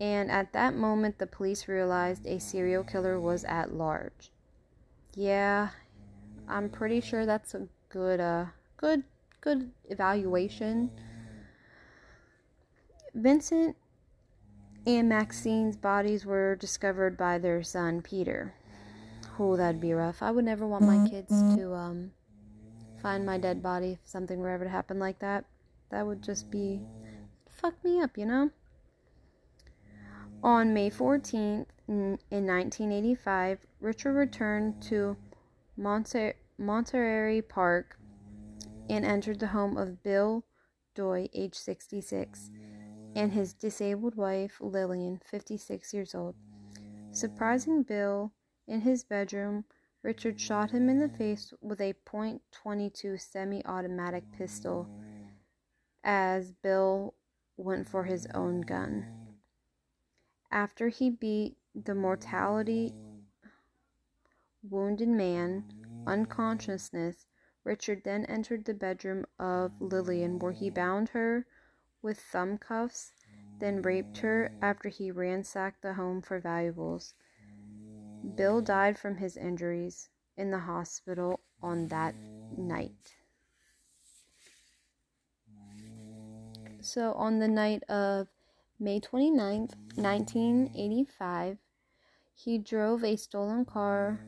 And 0.00 0.30
at 0.30 0.52
that 0.52 0.74
moment, 0.74 1.18
the 1.18 1.26
police 1.26 1.68
realized 1.68 2.26
a 2.26 2.40
serial 2.40 2.82
killer 2.82 3.20
was 3.20 3.44
at 3.44 3.72
large. 3.72 4.31
Yeah, 5.14 5.68
I'm 6.48 6.68
pretty 6.68 7.00
sure 7.00 7.26
that's 7.26 7.54
a 7.54 7.68
good, 7.88 8.20
uh, 8.20 8.46
good, 8.76 9.04
good 9.40 9.70
evaluation. 9.88 10.90
Vincent 13.14 13.76
and 14.86 15.08
Maxine's 15.08 15.76
bodies 15.76 16.24
were 16.24 16.56
discovered 16.56 17.16
by 17.16 17.38
their 17.38 17.62
son 17.62 18.00
Peter. 18.02 18.54
Oh, 19.38 19.56
that'd 19.56 19.80
be 19.80 19.92
rough. 19.92 20.22
I 20.22 20.30
would 20.30 20.44
never 20.44 20.66
want 20.66 20.84
my 20.84 21.08
kids 21.08 21.30
to 21.56 21.74
um, 21.74 22.12
find 23.00 23.24
my 23.24 23.38
dead 23.38 23.62
body 23.62 23.92
if 23.92 24.00
something 24.04 24.40
were 24.40 24.50
ever 24.50 24.64
to 24.64 24.70
happen 24.70 24.98
like 24.98 25.18
that. 25.20 25.44
That 25.90 26.06
would 26.06 26.22
just 26.22 26.50
be 26.50 26.80
fuck 27.48 27.82
me 27.84 28.00
up, 28.00 28.18
you 28.18 28.26
know? 28.26 28.50
On 30.42 30.74
May 30.74 30.90
14th, 30.90 31.66
in 31.86 32.18
1985, 32.30 33.58
Richard 33.82 34.12
returned 34.12 34.80
to 34.80 35.16
Monter- 35.76 36.36
Monterey 36.56 37.42
Park 37.42 37.98
and 38.88 39.04
entered 39.04 39.40
the 39.40 39.48
home 39.48 39.76
of 39.76 40.04
Bill 40.04 40.44
Doi, 40.94 41.28
age 41.34 41.56
66 41.56 42.50
and 43.16 43.32
his 43.32 43.52
disabled 43.52 44.14
wife, 44.14 44.58
Lillian, 44.60 45.20
56 45.24 45.92
years 45.92 46.14
old. 46.14 46.36
Surprising 47.10 47.82
Bill 47.82 48.32
in 48.68 48.82
his 48.82 49.02
bedroom, 49.02 49.64
Richard 50.04 50.40
shot 50.40 50.70
him 50.70 50.88
in 50.88 51.00
the 51.00 51.08
face 51.08 51.52
with 51.60 51.80
a 51.80 51.94
.22 52.06 53.20
semi-automatic 53.20 54.22
pistol 54.30 54.88
as 56.04 56.52
Bill 56.52 57.14
went 57.56 57.88
for 57.88 58.04
his 58.04 58.28
own 58.32 58.60
gun. 58.60 59.06
After 60.52 60.88
he 60.88 61.10
beat 61.10 61.56
the 61.74 61.96
mortality 61.96 62.94
wounded 64.62 65.08
man 65.08 65.64
unconsciousness, 66.06 67.26
Richard 67.64 68.02
then 68.04 68.24
entered 68.26 68.64
the 68.64 68.74
bedroom 68.74 69.24
of 69.38 69.72
Lillian 69.80 70.38
where 70.38 70.52
he 70.52 70.70
bound 70.70 71.10
her 71.10 71.46
with 72.02 72.18
thumb 72.18 72.58
cuffs, 72.58 73.12
then 73.60 73.82
raped 73.82 74.18
her 74.18 74.52
after 74.60 74.88
he 74.88 75.10
ransacked 75.10 75.82
the 75.82 75.94
home 75.94 76.20
for 76.20 76.40
valuables. 76.40 77.14
Bill 78.34 78.60
died 78.60 78.98
from 78.98 79.16
his 79.16 79.36
injuries 79.36 80.08
in 80.36 80.50
the 80.50 80.58
hospital 80.58 81.40
on 81.62 81.88
that 81.88 82.14
night. 82.56 83.16
So, 86.80 87.12
on 87.12 87.38
the 87.38 87.48
night 87.48 87.84
of 87.84 88.26
May 88.80 88.98
29th, 88.98 89.76
1985, 89.94 91.58
he 92.34 92.58
drove 92.58 93.04
a 93.04 93.14
stolen 93.14 93.64
car 93.64 94.18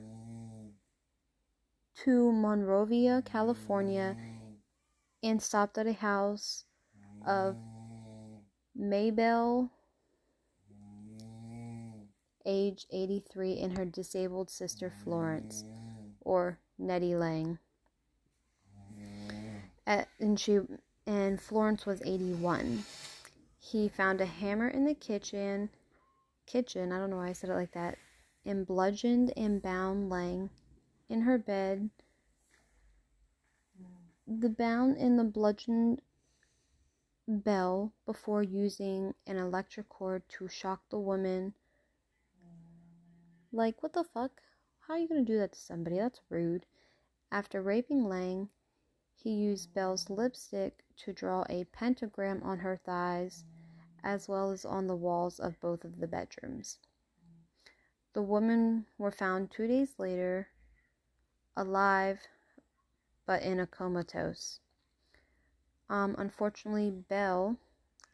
to 2.02 2.32
Monrovia, 2.32 3.22
California, 3.24 4.16
and 5.22 5.42
stopped 5.42 5.78
at 5.78 5.86
a 5.86 5.92
house 5.92 6.64
of 7.26 7.56
Maybelle, 8.74 9.70
age 12.44 12.86
83, 12.90 13.60
and 13.60 13.78
her 13.78 13.84
disabled 13.84 14.50
sister 14.50 14.92
Florence, 15.02 15.64
or 16.20 16.58
Nettie 16.78 17.16
Lang. 17.16 17.58
At, 19.86 20.08
and 20.18 20.38
she 20.38 20.60
and 21.06 21.40
Florence 21.40 21.86
was 21.86 22.02
81. 22.02 22.84
He 23.60 23.88
found 23.88 24.20
a 24.20 24.26
hammer 24.26 24.68
in 24.68 24.84
the 24.84 24.94
kitchen. 24.94 25.70
Kitchen, 26.46 26.92
I 26.92 26.98
don't 26.98 27.10
know 27.10 27.16
why 27.16 27.28
I 27.28 27.32
said 27.32 27.50
it 27.50 27.54
like 27.54 27.72
that. 27.72 27.98
And 28.46 28.66
bludgeoned 28.66 29.32
and 29.36 29.62
bound 29.62 30.10
Lang 30.10 30.50
in 31.08 31.22
her 31.22 31.38
bed. 31.38 31.90
The 34.26 34.48
bound 34.48 34.96
and 34.96 35.18
the 35.18 35.24
bludgeoned 35.24 36.00
Bell 37.26 37.92
before 38.04 38.42
using 38.42 39.14
an 39.26 39.38
electric 39.38 39.88
cord 39.88 40.22
to 40.28 40.46
shock 40.46 40.82
the 40.90 40.98
woman. 40.98 41.54
Like, 43.50 43.82
what 43.82 43.94
the 43.94 44.04
fuck? 44.04 44.42
How 44.80 44.94
are 44.94 44.98
you 44.98 45.08
gonna 45.08 45.22
do 45.22 45.38
that 45.38 45.52
to 45.52 45.58
somebody? 45.58 45.96
That's 45.96 46.20
rude. 46.28 46.66
After 47.32 47.62
raping 47.62 48.04
Lang, 48.04 48.50
he 49.14 49.30
used 49.30 49.72
Bell's 49.72 50.10
lipstick 50.10 50.84
to 50.98 51.12
draw 51.12 51.44
a 51.48 51.64
pentagram 51.64 52.42
on 52.42 52.58
her 52.58 52.76
thighs 52.76 53.44
as 54.02 54.28
well 54.28 54.50
as 54.50 54.66
on 54.66 54.86
the 54.86 54.94
walls 54.94 55.40
of 55.40 55.58
both 55.60 55.82
of 55.84 55.98
the 55.98 56.06
bedrooms. 56.06 56.78
The 58.12 58.22
women 58.22 58.86
were 58.98 59.10
found 59.10 59.50
two 59.50 59.66
days 59.66 59.94
later, 59.98 60.48
alive 61.56 62.20
but 63.26 63.42
in 63.42 63.60
a 63.60 63.66
comatose. 63.66 64.60
Um, 65.88 66.14
unfortunately, 66.18 66.90
Bell 66.90 67.56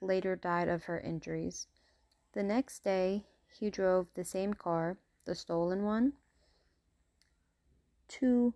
later 0.01 0.37
died 0.37 0.69
of 0.69 0.85
her 0.85 1.01
injuries. 1.01 1.67
The 2.33 2.43
next 2.43 2.85
day, 2.85 3.25
he 3.59 3.71
drove 3.71 4.07
the 4.15 4.25
same 4.25 4.55
car, 4.55 4.97
the 5.25 5.35
stolen 5.35 5.85
one, 5.85 6.13
to 8.09 8.55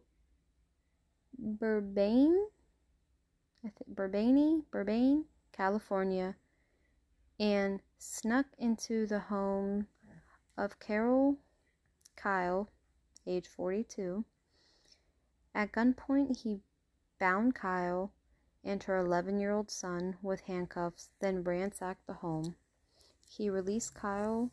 Burbank, 1.38 2.50
I 3.64 3.68
think 3.68 3.96
Burbane, 3.96 4.64
Burbane, 4.70 5.24
California, 5.52 6.36
and 7.40 7.80
snuck 7.98 8.46
into 8.58 9.06
the 9.06 9.18
home 9.18 9.86
of 10.56 10.78
Carol 10.78 11.38
Kyle, 12.16 12.68
age 13.26 13.48
42. 13.48 14.24
At 15.54 15.72
gunpoint, 15.72 16.38
he 16.38 16.60
bound 17.20 17.54
Kyle 17.54 18.12
and 18.64 18.82
her 18.82 18.96
11 18.96 19.38
year 19.38 19.52
old 19.52 19.70
son 19.70 20.16
with 20.20 20.40
handcuffs, 20.42 21.10
then 21.20 21.44
ransacked 21.44 22.06
the 22.06 22.14
home. 22.14 22.56
He 23.28 23.48
released 23.48 23.94
Kyle 23.94 24.50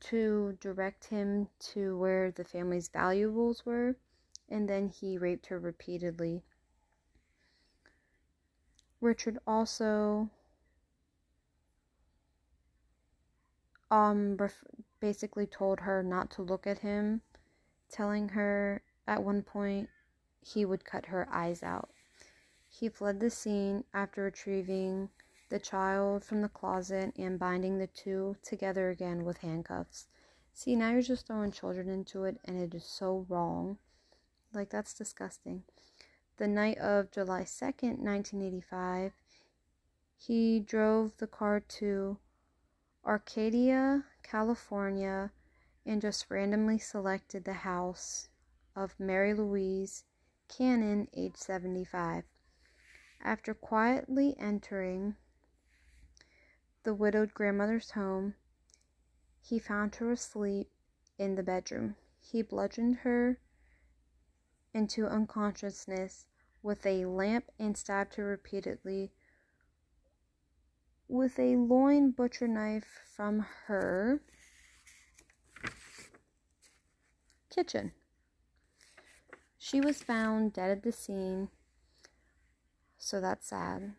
to 0.00 0.56
direct 0.60 1.06
him 1.06 1.48
to 1.58 1.98
where 1.98 2.30
the 2.30 2.44
family's 2.44 2.88
valuables 2.88 3.66
were, 3.66 3.96
and 4.48 4.68
then 4.68 4.88
he 4.88 5.18
raped 5.18 5.46
her 5.46 5.58
repeatedly. 5.58 6.42
Richard 9.00 9.38
also 9.46 10.30
um 13.90 14.38
basically 15.00 15.46
told 15.46 15.80
her 15.80 16.02
not 16.02 16.30
to 16.30 16.42
look 16.42 16.66
at 16.66 16.78
him, 16.78 17.20
telling 17.94 18.30
her 18.30 18.82
at 19.06 19.22
one 19.22 19.40
point 19.40 19.88
he 20.40 20.64
would 20.64 20.84
cut 20.84 21.06
her 21.06 21.28
eyes 21.30 21.62
out. 21.62 21.90
He 22.68 22.88
fled 22.88 23.20
the 23.20 23.30
scene 23.30 23.84
after 23.94 24.24
retrieving 24.24 25.10
the 25.48 25.60
child 25.60 26.24
from 26.24 26.42
the 26.42 26.48
closet 26.48 27.12
and 27.16 27.38
binding 27.38 27.78
the 27.78 27.86
two 27.86 28.36
together 28.42 28.90
again 28.90 29.24
with 29.24 29.38
handcuffs. 29.38 30.08
See, 30.52 30.74
now 30.74 30.90
you're 30.90 31.02
just 31.02 31.26
throwing 31.26 31.52
children 31.52 31.88
into 31.88 32.24
it, 32.24 32.38
and 32.44 32.60
it 32.60 32.74
is 32.74 32.84
so 32.84 33.26
wrong. 33.28 33.78
Like, 34.52 34.70
that's 34.70 34.94
disgusting. 34.94 35.62
The 36.36 36.48
night 36.48 36.78
of 36.78 37.12
July 37.12 37.42
2nd, 37.42 37.98
1985, 37.98 39.12
he 40.16 40.58
drove 40.58 41.16
the 41.18 41.26
car 41.28 41.60
to 41.60 42.18
Arcadia, 43.06 44.04
California, 44.24 45.30
and 45.86 46.00
just 46.00 46.30
randomly 46.30 46.78
selected 46.78 47.44
the 47.44 47.52
house 47.52 48.28
of 48.74 48.98
Mary 48.98 49.34
Louise 49.34 50.04
Cannon, 50.48 51.08
age 51.14 51.36
75. 51.36 52.24
After 53.22 53.54
quietly 53.54 54.36
entering 54.38 55.16
the 56.82 56.94
widowed 56.94 57.32
grandmother's 57.32 57.92
home, 57.92 58.34
he 59.40 59.58
found 59.58 59.94
her 59.96 60.12
asleep 60.12 60.70
in 61.18 61.34
the 61.34 61.42
bedroom. 61.42 61.96
He 62.20 62.42
bludgeoned 62.42 62.96
her 62.96 63.38
into 64.72 65.06
unconsciousness 65.06 66.26
with 66.62 66.84
a 66.86 67.04
lamp 67.06 67.50
and 67.58 67.76
stabbed 67.76 68.14
her 68.14 68.24
repeatedly 68.24 69.12
with 71.08 71.38
a 71.38 71.56
loin 71.56 72.10
butcher 72.10 72.48
knife 72.48 73.00
from 73.14 73.46
her 73.66 74.20
kitchen. 77.54 77.92
She 79.56 79.80
was 79.80 80.02
found 80.02 80.52
dead 80.52 80.70
at 80.70 80.82
the 80.82 80.92
scene, 80.92 81.48
so 82.98 83.20
that's 83.20 83.48
sad. 83.48 83.94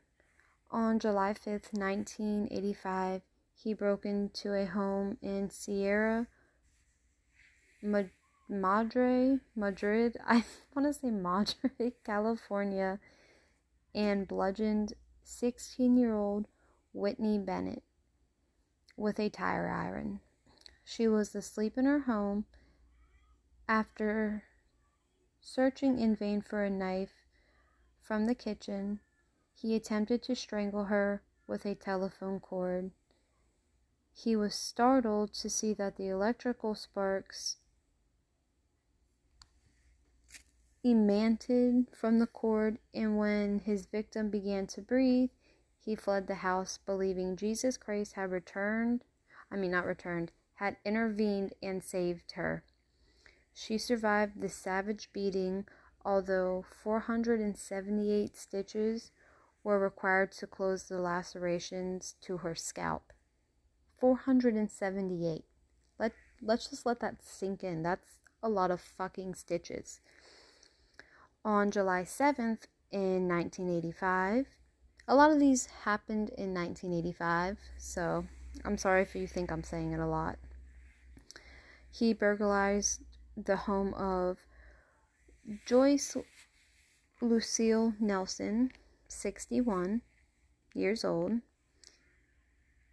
On 0.71 0.99
July 0.99 1.33
5th, 1.33 1.73
1985, 1.73 3.21
he 3.53 3.73
broke 3.73 4.05
into 4.05 4.53
a 4.53 4.65
home 4.65 5.17
in 5.21 5.49
Sierra 5.49 6.27
Madre, 8.49 9.39
Madrid, 9.55 10.17
I 10.27 10.43
want 10.75 10.87
to 10.87 10.93
say 10.93 11.11
Madre, 11.11 11.93
California, 12.03 12.99
and 13.93 14.27
bludgeoned 14.27 14.93
16 15.23 15.97
year 15.97 16.13
old 16.13 16.47
Whitney 16.93 17.37
Bennett 17.37 17.83
with 18.97 19.19
a 19.19 19.29
tire 19.29 19.69
iron. 19.69 20.19
She 20.83 21.07
was 21.07 21.33
asleep 21.35 21.77
in 21.77 21.85
her 21.85 22.01
home 22.01 22.45
after 23.67 24.43
searching 25.41 25.99
in 25.99 26.15
vain 26.15 26.41
for 26.41 26.63
a 26.63 26.69
knife 26.69 27.13
from 28.01 28.25
the 28.25 28.35
kitchen. 28.35 28.99
He 29.53 29.75
attempted 29.75 30.21
to 30.23 30.35
strangle 30.35 30.85
her 30.85 31.21
with 31.47 31.65
a 31.65 31.75
telephone 31.75 32.39
cord. 32.39 32.91
He 34.13 34.35
was 34.35 34.55
startled 34.55 35.33
to 35.35 35.49
see 35.49 35.73
that 35.73 35.97
the 35.97 36.07
electrical 36.07 36.75
sparks 36.75 37.57
emanted 40.83 41.87
from 41.95 42.19
the 42.19 42.27
cord, 42.27 42.77
and 42.93 43.17
when 43.17 43.59
his 43.59 43.85
victim 43.85 44.29
began 44.29 44.67
to 44.67 44.81
breathe, 44.81 45.31
he 45.79 45.95
fled 45.95 46.27
the 46.27 46.35
house, 46.35 46.79
believing 46.85 47.35
Jesus 47.35 47.77
Christ 47.77 48.13
had 48.13 48.31
returned 48.31 49.03
I 49.51 49.57
mean, 49.57 49.71
not 49.71 49.85
returned, 49.85 50.31
had 50.55 50.77
intervened 50.83 51.53
and 51.61 51.83
saved 51.83 52.33
her. 52.33 52.63
She 53.57 53.77
survived 53.77 54.41
the 54.41 54.49
savage 54.49 55.09
beating, 55.13 55.65
although 56.03 56.65
478 56.83 58.35
stitches 58.35 59.11
were 59.63 59.79
required 59.79 60.33
to 60.33 60.45
close 60.45 60.83
the 60.83 60.99
lacerations 60.99 62.15
to 62.21 62.37
her 62.37 62.53
scalp. 62.53 63.13
478. 63.97 65.45
Let 65.97 66.11
let's 66.41 66.69
just 66.69 66.85
let 66.85 66.99
that 66.99 67.23
sink 67.23 67.63
in. 67.63 67.81
That's 67.81 68.19
a 68.43 68.49
lot 68.49 68.71
of 68.71 68.81
fucking 68.81 69.35
stitches. 69.35 70.01
On 71.45 71.71
July 71.71 72.03
7th 72.03 72.67
in 72.91 73.29
1985, 73.29 74.47
a 75.07 75.15
lot 75.15 75.31
of 75.31 75.39
these 75.39 75.67
happened 75.85 76.29
in 76.37 76.53
1985, 76.53 77.57
so 77.77 78.25
I'm 78.65 78.77
sorry 78.77 79.01
if 79.01 79.15
you 79.15 79.27
think 79.27 79.49
I'm 79.49 79.63
saying 79.63 79.93
it 79.93 79.99
a 80.01 80.07
lot. 80.07 80.39
He 81.89 82.11
burglarized 82.11 83.04
the 83.37 83.55
home 83.55 83.93
of 83.93 84.37
Joyce 85.65 86.15
Lucille 87.21 87.93
Nelson, 87.99 88.71
61 89.07 90.01
years 90.73 91.03
old, 91.03 91.41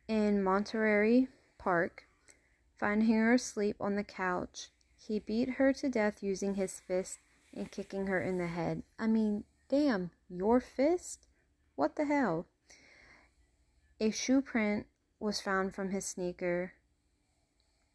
in 0.08 0.42
Monterey 0.42 1.28
Park. 1.58 2.04
Finding 2.78 3.08
her 3.08 3.34
asleep 3.34 3.76
on 3.80 3.94
the 3.94 4.04
couch, 4.04 4.68
he 4.96 5.20
beat 5.20 5.50
her 5.50 5.72
to 5.72 5.88
death 5.88 6.22
using 6.22 6.54
his 6.54 6.80
fist 6.80 7.18
and 7.54 7.70
kicking 7.70 8.08
her 8.08 8.20
in 8.20 8.38
the 8.38 8.48
head. 8.48 8.82
I 8.98 9.06
mean, 9.06 9.44
damn, 9.68 10.10
your 10.28 10.60
fist? 10.60 11.26
What 11.76 11.96
the 11.96 12.06
hell? 12.06 12.46
A 14.00 14.10
shoe 14.10 14.40
print 14.40 14.86
was 15.20 15.40
found 15.40 15.74
from 15.74 15.90
his 15.90 16.04
sneaker 16.04 16.72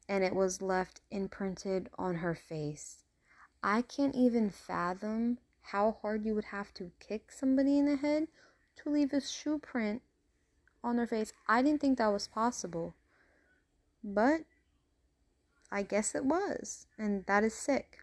and 0.10 0.24
it 0.24 0.36
was 0.36 0.62
left 0.62 1.02
imprinted 1.12 1.90
on 1.98 2.16
her 2.16 2.36
face. 2.36 3.04
I 3.64 3.82
can't 3.82 4.16
even 4.16 4.50
fathom 4.50 5.40
how 5.72 5.98
hard 6.02 6.26
you 6.26 6.34
would 6.36 6.46
have 6.46 6.74
to 6.76 6.92
kick 7.00 7.32
somebody 7.32 7.78
in 7.78 7.86
the 7.86 7.98
head 7.98 8.28
to 8.78 8.90
leave 8.90 9.12
a 9.12 9.20
shoe 9.20 9.60
print 9.60 10.02
on 10.84 10.96
their 10.96 11.08
face. 11.08 11.34
I 11.48 11.62
didn't 11.62 11.82
think 11.82 11.98
that 11.98 12.08
was 12.08 12.28
possible. 12.28 12.96
But 14.04 14.42
I 15.72 15.84
guess 15.84 16.16
it 16.16 16.24
was, 16.24 16.88
and 16.98 17.26
that 17.26 17.44
is 17.44 17.54
sick. 17.54 18.00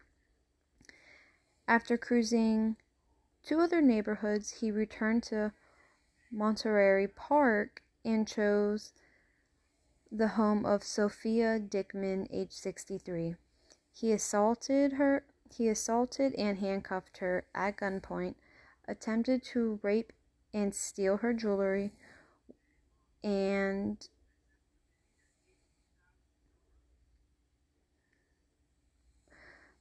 After 1.67 1.97
cruising 1.97 2.75
two 3.43 3.59
other 3.59 3.81
neighborhoods, 3.81 4.59
he 4.59 4.69
returned 4.69 5.23
to 5.23 5.51
Monterey 6.31 7.07
Park 7.07 7.81
and 8.03 8.27
chose 8.27 8.93
the 10.11 10.29
home 10.29 10.65
of 10.65 10.83
Sophia 10.83 11.59
Dickman, 11.59 12.27
age 12.31 12.51
63. 12.51 13.35
He 13.91 14.11
assaulted 14.11 14.93
her, 14.93 15.25
he 15.53 15.67
assaulted 15.69 16.33
and 16.35 16.57
handcuffed 16.59 17.17
her 17.17 17.45
at 17.53 17.77
gunpoint, 17.77 18.35
attempted 18.87 19.43
to 19.43 19.79
rape 19.81 20.13
and 20.53 20.73
steal 20.73 21.17
her 21.17 21.33
jewelry, 21.33 21.91
and 23.23 24.07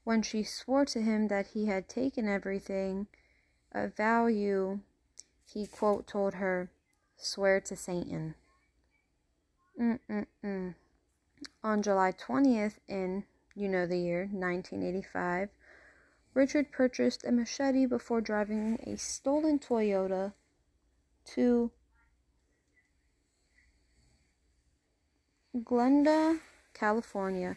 when 0.05 0.23
she 0.23 0.43
swore 0.43 0.85
to 0.85 1.01
him 1.01 1.29
that 1.29 1.49
he 1.49 1.67
had 1.67 1.89
taken 1.89 2.29
everything 2.29 3.07
of 3.73 3.95
value, 3.95 4.81
he 5.45 5.67
quote 5.67 6.07
told 6.07 6.35
her, 6.35 6.71
"Swear 7.17 7.61
to 7.61 7.77
Satan." 7.77 8.35
Mm-mm-mm. 9.81 10.75
On 11.63 11.83
July 11.83 12.13
20th, 12.13 12.79
in 12.89 13.25
you 13.55 13.69
know 13.69 13.87
the 13.87 13.99
year 13.99 14.29
1985, 14.31 15.49
Richard 16.33 16.73
purchased 16.73 17.25
a 17.25 17.33
machete 17.33 17.87
before 17.87 18.21
driving 18.21 18.79
a 18.87 18.97
stolen 18.97 19.59
Toyota 19.59 20.33
to 21.27 21.71
Glenda, 25.57 26.41
California. 26.73 27.57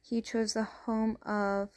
He 0.00 0.22
chose 0.22 0.54
the 0.54 0.64
home 0.64 1.18
of 1.22 1.70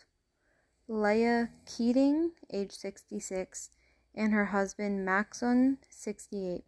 Leah 0.87 1.49
Keating, 1.65 2.31
age 2.51 2.71
66, 2.71 3.69
and 4.15 4.33
her 4.33 4.45
husband 4.45 5.05
Maxon, 5.05 5.77
68. 5.89 6.63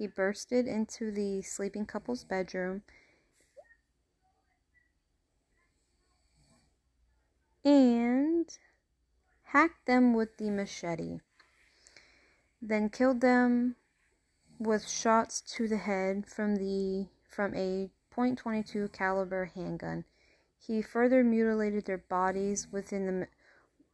He 0.00 0.06
bursted 0.06 0.66
into 0.66 1.10
the 1.10 1.42
sleeping 1.42 1.84
couple's 1.84 2.24
bedroom 2.24 2.80
and 7.62 8.48
hacked 9.42 9.84
them 9.84 10.14
with 10.14 10.38
the 10.38 10.48
machete, 10.48 11.18
then 12.62 12.88
killed 12.88 13.20
them 13.20 13.76
with 14.58 14.88
shots 14.88 15.42
to 15.42 15.68
the 15.68 15.76
head 15.76 16.24
from 16.26 16.56
the 16.56 17.08
from 17.28 17.54
a 17.54 17.90
.22 18.16 18.90
caliber 18.94 19.52
handgun. 19.54 20.06
He 20.58 20.80
further 20.80 21.22
mutilated 21.22 21.84
their 21.84 21.98
bodies 21.98 22.68
within 22.72 23.04
the 23.04 23.28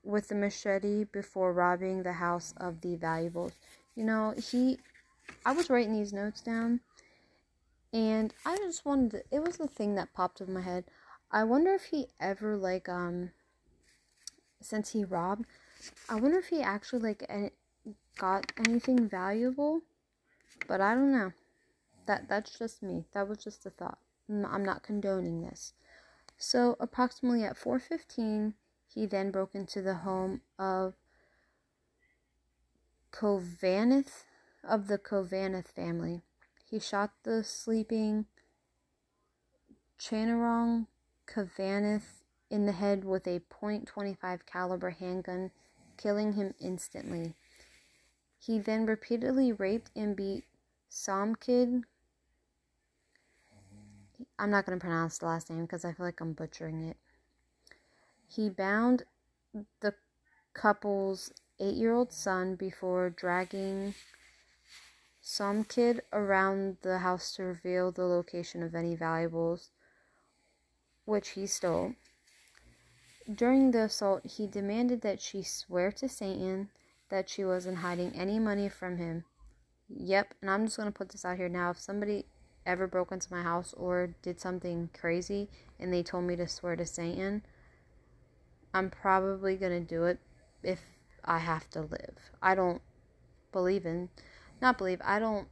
with 0.05 0.29
the 0.29 0.37
machete 0.37 1.03
before 1.03 1.53
robbing 1.53 2.05
the 2.05 2.13
house 2.13 2.55
of 2.59 2.83
the 2.83 2.95
valuables. 2.95 3.55
You 3.97 4.05
know, 4.05 4.35
he 4.37 4.79
I 5.45 5.53
was 5.53 5.71
writing 5.71 5.93
these 5.93 6.13
notes 6.13 6.41
down 6.41 6.81
and 7.93 8.35
I 8.45 8.57
just 8.57 8.85
wanted 8.85 9.11
to, 9.13 9.23
it 9.31 9.41
was 9.41 9.57
the 9.57 9.67
thing 9.67 9.95
that 9.95 10.13
popped 10.13 10.41
in 10.41 10.53
my 10.53 10.61
head. 10.61 10.85
I 11.31 11.45
wonder 11.45 11.73
if 11.75 11.87
he 11.87 12.09
ever 12.21 12.57
like 12.57 12.89
um 12.89 13.31
since 14.61 14.91
he 14.91 15.05
robbed, 15.05 15.47
I 16.09 16.17
wonder 16.17 16.39
if 16.39 16.49
he 16.49 16.63
actually 16.63 17.01
like 17.01 17.25
any, 17.29 17.51
got 18.19 18.53
anything 18.67 19.09
valuable. 19.09 19.83
But 20.67 20.81
I 20.81 20.95
don't 20.95 21.13
know. 21.13 21.33
That 22.07 22.29
that's 22.29 22.59
just 22.59 22.83
me. 22.83 23.05
That 23.13 23.29
was 23.29 23.39
just 23.39 23.67
a 23.67 23.71
thought. 23.71 23.99
I'm 24.29 24.65
not 24.65 24.83
condoning 24.83 25.43
this. 25.43 25.73
So 26.39 26.77
approximately 26.81 27.45
at 27.45 27.57
4:15, 27.57 28.55
he 28.93 29.07
then 29.07 29.31
broke 29.31 29.55
into 29.55 29.83
the 29.83 29.95
home 29.95 30.41
of 30.59 30.95
Kovaneth 33.13 34.25
of 34.69 34.89
the 34.89 34.99
Kovaneth 34.99 35.69
family. 35.69 36.23
He 36.69 36.79
shot 36.79 37.11
the 37.23 37.45
sleeping 37.45 38.27
Chanarong 39.99 40.87
Kovaneth 41.27 42.23
in 42.51 42.67
the 42.67 42.73
head 42.73 43.05
with 43.05 43.27
a 43.27 43.41
.25 43.41 44.47
caliber 44.47 44.91
handgun, 44.91 45.51
killing 45.97 46.35
him 46.35 46.55
instantly. 46.61 47.35
He 48.39 48.59
then 48.59 48.87
repeatedly 48.87 49.53
raped 49.53 49.91
and 49.97 50.15
beat 50.15 50.45
Somkid. 50.91 51.83
I'm 54.39 54.51
not 54.51 54.67
going 54.67 54.79
to 54.79 54.85
pronounce 54.85 55.19
the 55.19 55.27
last 55.27 55.51
name 55.51 55.63
because 55.63 55.85
I 55.85 55.93
feel 55.93 56.07
like 56.07 56.21
I'm 56.21 56.33
butchering 56.33 56.83
it. 56.85 56.97
He 58.29 58.49
bound 58.49 59.05
the 59.81 59.95
couple's 60.53 61.33
eight 61.59 61.75
year 61.75 61.93
old 61.93 62.13
son 62.13 62.55
before 62.55 63.11
dragging 63.11 63.95
Somkid 65.27 66.03
around 66.13 66.77
the 66.83 66.99
house 66.99 67.35
to 67.35 67.43
reveal 67.43 67.91
the 67.91 68.05
location 68.05 68.63
of 68.63 68.77
any 68.77 68.95
valuables, 68.95 69.71
which 71.05 71.31
he 71.31 71.49
stole. 71.49 71.95
During 73.35 73.73
the 73.73 73.83
assault, 73.83 74.25
he 74.25 74.47
demanded 74.47 75.01
that 75.01 75.21
she 75.21 75.43
swear 75.43 75.91
to 75.91 76.09
Satan 76.09 76.71
that 77.09 77.29
she 77.29 77.45
wasn't 77.45 77.79
hiding 77.79 78.13
any 78.15 78.39
money 78.39 78.69
from 78.69 78.99
him. 78.99 79.25
Yep, 79.89 80.35
and 80.41 80.49
I'm 80.49 80.67
just 80.67 80.77
going 80.77 80.93
to 80.93 80.97
put 80.97 81.09
this 81.09 81.25
out 81.25 81.39
here 81.39 81.49
now. 81.49 81.71
If 81.71 81.81
somebody 81.81 82.27
ever 82.65 82.87
broke 82.87 83.11
into 83.11 83.33
my 83.33 83.43
house 83.43 83.75
or 83.77 84.15
did 84.23 84.41
something 84.41 84.91
crazy 84.97 85.49
and 85.81 85.93
they 85.93 86.05
told 86.05 86.23
me 86.23 86.37
to 86.37 86.47
swear 86.47 86.77
to 86.77 86.87
Satan, 86.87 87.43
I'm 88.73 88.91
probably 88.91 89.57
going 89.57 89.73
to 89.73 89.95
do 89.95 90.05
it 90.05 90.21
if 90.63 90.83
I 91.25 91.39
have 91.39 91.69
to 91.71 91.81
live. 91.81 92.17
I 92.41 92.55
don't 92.55 92.81
believe 93.51 93.87
in, 93.87 94.09
not 94.61 94.79
believe, 94.79 95.01
I 95.05 95.19
don't 95.19 95.49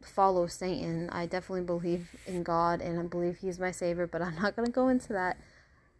follow 0.00 0.46
Satan. 0.46 1.08
I 1.10 1.26
definitely 1.26 1.64
believe 1.64 2.10
in 2.26 2.42
God 2.42 2.80
and 2.80 2.98
I 2.98 3.02
believe 3.02 3.38
He's 3.38 3.58
my 3.58 3.70
Savior, 3.70 4.06
but 4.06 4.22
I'm 4.22 4.36
not 4.36 4.56
going 4.56 4.66
to 4.66 4.72
go 4.72 4.88
into 4.88 5.12
that. 5.12 5.38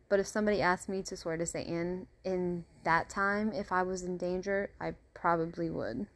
But 0.09 0.21
if 0.21 0.27
somebody 0.27 0.61
asked 0.61 0.89
me 0.89 1.03
to 1.05 1.17
swear 1.17 1.37
to 1.37 1.47
Satan 1.47 2.07
in 2.25 2.65
that 2.85 3.09
time, 3.09 3.53
if 3.53 3.73
I 3.73 3.83
was 3.83 4.03
in 4.03 4.19
danger, 4.19 4.71
I 4.81 4.95
probably 5.15 5.71
would. 5.71 6.07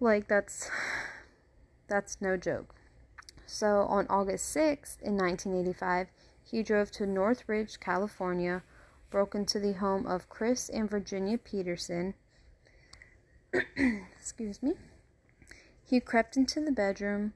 Like, 0.00 0.28
that's 0.28 0.70
that's 1.88 2.20
no 2.20 2.36
joke. 2.36 2.74
So 3.46 3.86
on 3.88 4.06
August 4.08 4.54
6th 4.54 5.00
in 5.00 5.16
1985, 5.16 6.08
he 6.42 6.62
drove 6.62 6.90
to 6.92 7.06
Northridge, 7.06 7.80
California, 7.80 8.62
broke 9.10 9.34
into 9.34 9.58
the 9.58 9.74
home 9.74 10.06
of 10.06 10.28
Chris 10.28 10.68
and 10.68 10.90
Virginia 10.90 11.38
Peterson. 11.38 12.14
Excuse 14.18 14.62
me. 14.62 14.72
He 15.82 16.00
crept 16.00 16.36
into 16.36 16.60
the 16.60 16.72
bedroom 16.72 17.34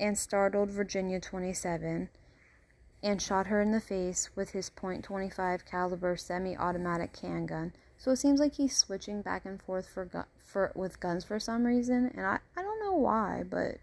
and 0.00 0.18
startled 0.18 0.70
Virginia 0.70 1.20
27 1.20 2.08
and 3.02 3.22
shot 3.22 3.48
her 3.48 3.60
in 3.60 3.72
the 3.72 3.80
face 3.80 4.30
with 4.34 4.50
his 4.50 4.70
.25 4.70 5.64
caliber 5.64 6.16
semi-automatic 6.16 7.16
handgun. 7.16 7.72
So 7.98 8.10
it 8.10 8.16
seems 8.16 8.40
like 8.40 8.54
he's 8.54 8.76
switching 8.76 9.22
back 9.22 9.44
and 9.44 9.62
forth 9.62 9.88
for 9.88 10.04
gu- 10.04 10.24
for 10.36 10.72
with 10.74 11.00
guns 11.00 11.24
for 11.24 11.38
some 11.38 11.64
reason, 11.64 12.10
and 12.16 12.26
I 12.26 12.38
I 12.56 12.62
don't 12.62 12.80
know 12.80 12.94
why, 12.94 13.44
but 13.48 13.78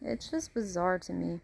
it's 0.00 0.30
just 0.30 0.54
bizarre 0.54 0.98
to 1.00 1.12
me. 1.12 1.40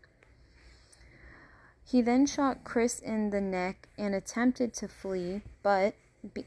He 1.84 2.02
then 2.02 2.26
shot 2.26 2.64
Chris 2.64 2.98
in 2.98 3.30
the 3.30 3.40
neck 3.40 3.88
and 3.98 4.14
attempted 4.14 4.72
to 4.74 4.88
flee, 4.88 5.42
but 5.62 5.94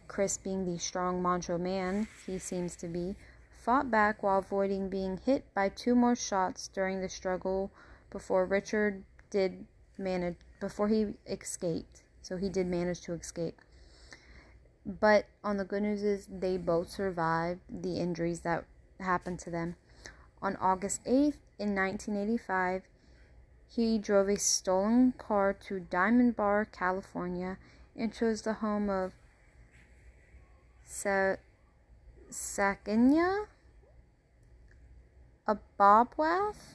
Chris, 0.07 0.37
being 0.37 0.65
the 0.65 0.79
strong 0.79 1.21
macho 1.21 1.57
man 1.57 2.07
he 2.25 2.37
seems 2.39 2.75
to 2.77 2.87
be, 2.87 3.15
fought 3.51 3.91
back 3.91 4.23
while 4.23 4.39
avoiding 4.39 4.89
being 4.89 5.17
hit 5.17 5.45
by 5.53 5.69
two 5.69 5.95
more 5.95 6.15
shots 6.15 6.67
during 6.67 7.01
the 7.01 7.09
struggle 7.09 7.71
before 8.09 8.45
Richard 8.45 9.03
did 9.29 9.65
manage 9.97 10.35
before 10.59 10.87
he 10.87 11.13
escaped. 11.27 12.03
So 12.21 12.37
he 12.37 12.49
did 12.49 12.67
manage 12.67 13.01
to 13.01 13.13
escape. 13.13 13.61
But 14.85 15.25
on 15.43 15.57
the 15.57 15.65
good 15.65 15.83
news 15.83 16.03
is 16.03 16.27
they 16.27 16.57
both 16.57 16.89
survived 16.89 17.61
the 17.69 17.99
injuries 17.99 18.41
that 18.41 18.65
happened 18.99 19.39
to 19.39 19.49
them. 19.49 19.75
On 20.41 20.55
August 20.57 21.03
8th 21.05 21.37
in 21.57 21.75
1985, 21.75 22.83
he 23.67 23.97
drove 23.97 24.29
a 24.29 24.37
stolen 24.37 25.13
car 25.17 25.53
to 25.67 25.79
Diamond 25.79 26.35
Bar, 26.35 26.65
California, 26.65 27.57
and 27.95 28.13
chose 28.13 28.41
the 28.41 28.53
home 28.53 28.89
of 28.89 29.13
Sa- 30.91 31.35
Sakanya 32.31 33.45
Abobwath, 35.47 36.73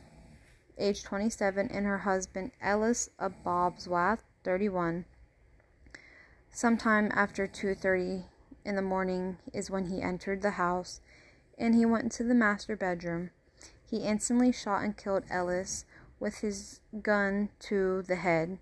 age 0.78 1.02
27, 1.02 1.68
and 1.68 1.84
her 1.84 1.98
husband 1.98 2.52
Ellis 2.60 3.10
Abobswath, 3.18 4.20
31. 4.44 5.04
Sometime 6.48 7.10
after 7.12 7.48
2:30 7.48 8.26
in 8.64 8.76
the 8.76 8.82
morning 8.82 9.38
is 9.52 9.68
when 9.68 9.86
he 9.86 10.00
entered 10.00 10.42
the 10.42 10.52
house 10.52 11.00
and 11.58 11.74
he 11.74 11.84
went 11.84 12.04
into 12.04 12.22
the 12.22 12.34
master 12.34 12.76
bedroom. 12.76 13.30
He 13.84 14.04
instantly 14.06 14.52
shot 14.52 14.84
and 14.84 14.96
killed 14.96 15.24
Ellis 15.28 15.86
with 16.20 16.38
his 16.38 16.80
gun 17.02 17.48
to 17.60 18.02
the 18.02 18.16
head, 18.16 18.58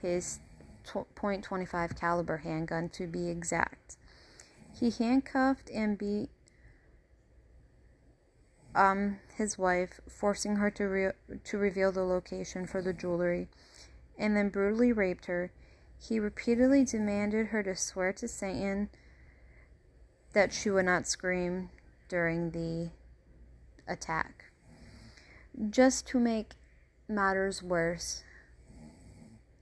his 0.00 0.40
.25 0.86 1.94
caliber 1.94 2.38
handgun 2.38 2.88
to 2.88 3.06
be 3.06 3.28
exact. 3.28 3.98
He 4.78 4.90
handcuffed 4.90 5.70
and 5.70 5.96
beat 5.96 6.30
um, 8.74 9.20
his 9.36 9.56
wife, 9.56 10.00
forcing 10.08 10.56
her 10.56 10.70
to 10.72 10.84
re- 10.84 11.38
to 11.44 11.58
reveal 11.58 11.92
the 11.92 12.02
location 12.02 12.66
for 12.66 12.82
the 12.82 12.92
jewelry, 12.92 13.48
and 14.18 14.36
then 14.36 14.48
brutally 14.48 14.92
raped 14.92 15.26
her. 15.26 15.52
He 15.96 16.18
repeatedly 16.18 16.84
demanded 16.84 17.46
her 17.46 17.62
to 17.62 17.76
swear 17.76 18.12
to 18.14 18.26
Satan 18.26 18.90
that 20.32 20.52
she 20.52 20.70
would 20.70 20.86
not 20.86 21.06
scream 21.06 21.70
during 22.08 22.50
the 22.50 22.90
attack. 23.86 24.46
Just 25.70 26.08
to 26.08 26.18
make 26.18 26.54
matters 27.08 27.62
worse, 27.62 28.24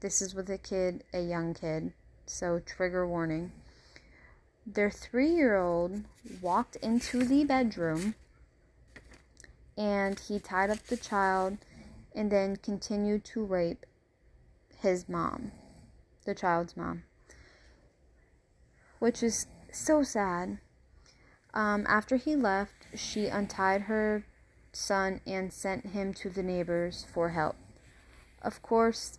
this 0.00 0.22
is 0.22 0.34
with 0.34 0.48
a 0.48 0.56
kid, 0.56 1.04
a 1.12 1.20
young 1.20 1.52
kid, 1.52 1.92
so 2.24 2.58
trigger 2.58 3.06
warning. 3.06 3.52
Their 4.66 4.90
three 4.90 5.30
year 5.30 5.56
old 5.56 6.04
walked 6.40 6.76
into 6.76 7.24
the 7.24 7.44
bedroom 7.44 8.14
and 9.76 10.18
he 10.18 10.38
tied 10.38 10.70
up 10.70 10.86
the 10.86 10.96
child 10.96 11.58
and 12.14 12.30
then 12.30 12.56
continued 12.56 13.24
to 13.24 13.44
rape 13.44 13.86
his 14.80 15.08
mom 15.08 15.52
the 16.24 16.34
child's 16.34 16.76
mom, 16.76 17.02
which 18.98 19.22
is 19.22 19.46
so 19.72 20.02
sad. 20.02 20.58
Um, 21.54 21.84
after 21.88 22.16
he 22.16 22.36
left, 22.36 22.86
she 22.94 23.26
untied 23.26 23.82
her 23.82 24.24
son 24.72 25.20
and 25.26 25.52
sent 25.52 25.86
him 25.86 26.14
to 26.14 26.30
the 26.30 26.42
neighbors 26.42 27.06
for 27.12 27.30
help. 27.30 27.56
Of 28.40 28.62
course, 28.62 29.18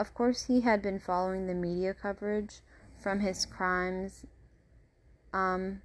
of 0.00 0.14
course, 0.14 0.46
he 0.46 0.62
had 0.62 0.82
been 0.82 0.98
following 0.98 1.46
the 1.46 1.54
media 1.54 1.94
coverage 1.94 2.60
from 2.98 3.20
his 3.20 3.46
crimes, 3.46 4.24
um, 5.32 5.82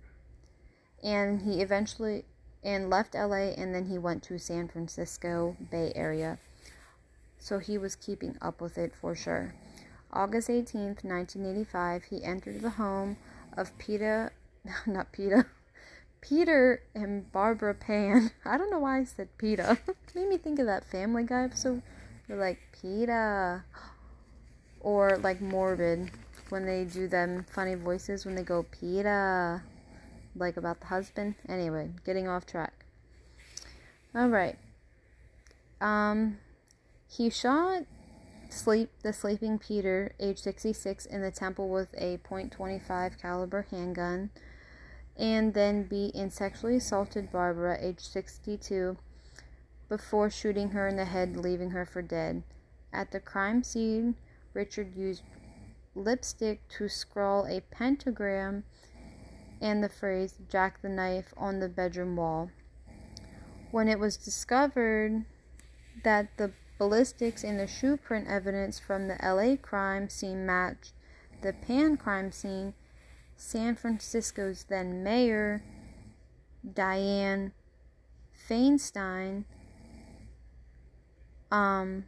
and 1.03 1.41
he 1.41 1.61
eventually 1.61 2.25
and 2.63 2.89
left 2.89 3.13
LA, 3.13 3.53
and 3.55 3.75
then 3.75 3.85
he 3.85 3.97
went 3.97 4.23
to 4.23 4.39
San 4.39 4.67
Francisco 4.67 5.55
Bay 5.69 5.91
Area 5.95 6.39
so 7.45 7.59
he 7.59 7.77
was 7.77 7.95
keeping 7.95 8.35
up 8.41 8.59
with 8.59 8.75
it 8.75 8.91
for 8.99 9.13
sure. 9.13 9.53
August 10.11 10.49
18th, 10.49 11.03
1985, 11.03 12.05
he 12.05 12.23
entered 12.23 12.61
the 12.61 12.71
home 12.71 13.17
of 13.55 13.77
Peter, 13.77 14.33
not 14.87 15.11
Peter, 15.11 15.47
Peter 16.21 16.81
and 16.95 17.31
Barbara 17.31 17.75
Pan. 17.75 18.31
I 18.45 18.57
don't 18.57 18.71
know 18.71 18.79
why 18.79 18.97
I 18.97 19.03
said 19.03 19.29
Peter. 19.37 19.77
made 20.15 20.27
me 20.27 20.37
think 20.37 20.57
of 20.57 20.65
that 20.65 20.83
Family 20.83 21.23
Guy 21.23 21.43
episode. 21.43 21.83
They're 22.27 22.37
like 22.37 22.57
Peter, 22.81 23.63
or 24.85 25.17
like 25.17 25.41
Morbid 25.41 26.11
when 26.49 26.65
they 26.67 26.85
do 26.85 27.07
them 27.07 27.43
funny 27.49 27.73
voices 27.73 28.23
when 28.23 28.35
they 28.35 28.43
go 28.43 28.63
Peter, 28.63 29.63
like 30.35 30.57
about 30.57 30.79
the 30.79 30.85
husband. 30.85 31.33
Anyway, 31.49 31.89
getting 32.05 32.27
off 32.27 32.45
track. 32.45 32.85
All 34.13 34.29
right. 34.29 34.57
Um, 35.81 36.37
he 37.09 37.31
shot 37.31 37.83
sleep 38.49 38.91
the 39.01 39.11
sleeping 39.11 39.57
Peter, 39.57 40.13
age 40.19 40.37
66, 40.37 41.07
in 41.07 41.21
the 41.21 41.31
temple 41.31 41.67
with 41.67 41.93
a 41.97 42.19
.25 42.19 43.19
caliber 43.19 43.65
handgun, 43.71 44.29
and 45.17 45.55
then 45.55 45.83
beat 45.83 46.13
and 46.13 46.31
sexually 46.31 46.77
assaulted 46.77 47.31
Barbara, 47.31 47.75
age 47.81 48.01
62, 48.01 48.97
before 49.89 50.29
shooting 50.29 50.69
her 50.69 50.87
in 50.87 50.95
the 50.95 51.05
head, 51.05 51.35
leaving 51.35 51.71
her 51.71 51.85
for 51.85 52.03
dead. 52.03 52.43
At 52.93 53.11
the 53.11 53.19
crime 53.19 53.63
scene, 53.63 54.15
Richard 54.55 54.95
used 54.95 55.21
lipstick 55.93 56.67
to 56.69 56.89
scrawl 56.89 57.45
a 57.45 57.61
pentagram 57.61 58.63
and 59.61 59.83
the 59.83 59.89
phrase 59.89 60.35
Jack 60.49 60.81
the 60.81 60.89
Knife 60.89 61.33
on 61.37 61.59
the 61.59 61.69
bedroom 61.69 62.15
wall. 62.15 62.49
When 63.71 63.87
it 63.87 63.99
was 63.99 64.17
discovered 64.17 65.25
that 66.03 66.37
the 66.37 66.51
Ballistics 66.77 67.43
and 67.43 67.59
the 67.59 67.67
shoe 67.67 67.95
print 67.95 68.27
evidence 68.27 68.79
from 68.79 69.07
the 69.07 69.17
LA 69.23 69.55
crime 69.55 70.09
scene 70.09 70.45
matched 70.45 70.93
the 71.41 71.53
Pan 71.53 71.95
crime 71.97 72.31
scene. 72.31 72.73
San 73.37 73.75
Francisco's 73.75 74.65
then 74.69 75.03
mayor, 75.03 75.61
Dianne 76.65 77.51
Feinstein, 78.49 79.43
um, 81.51 82.05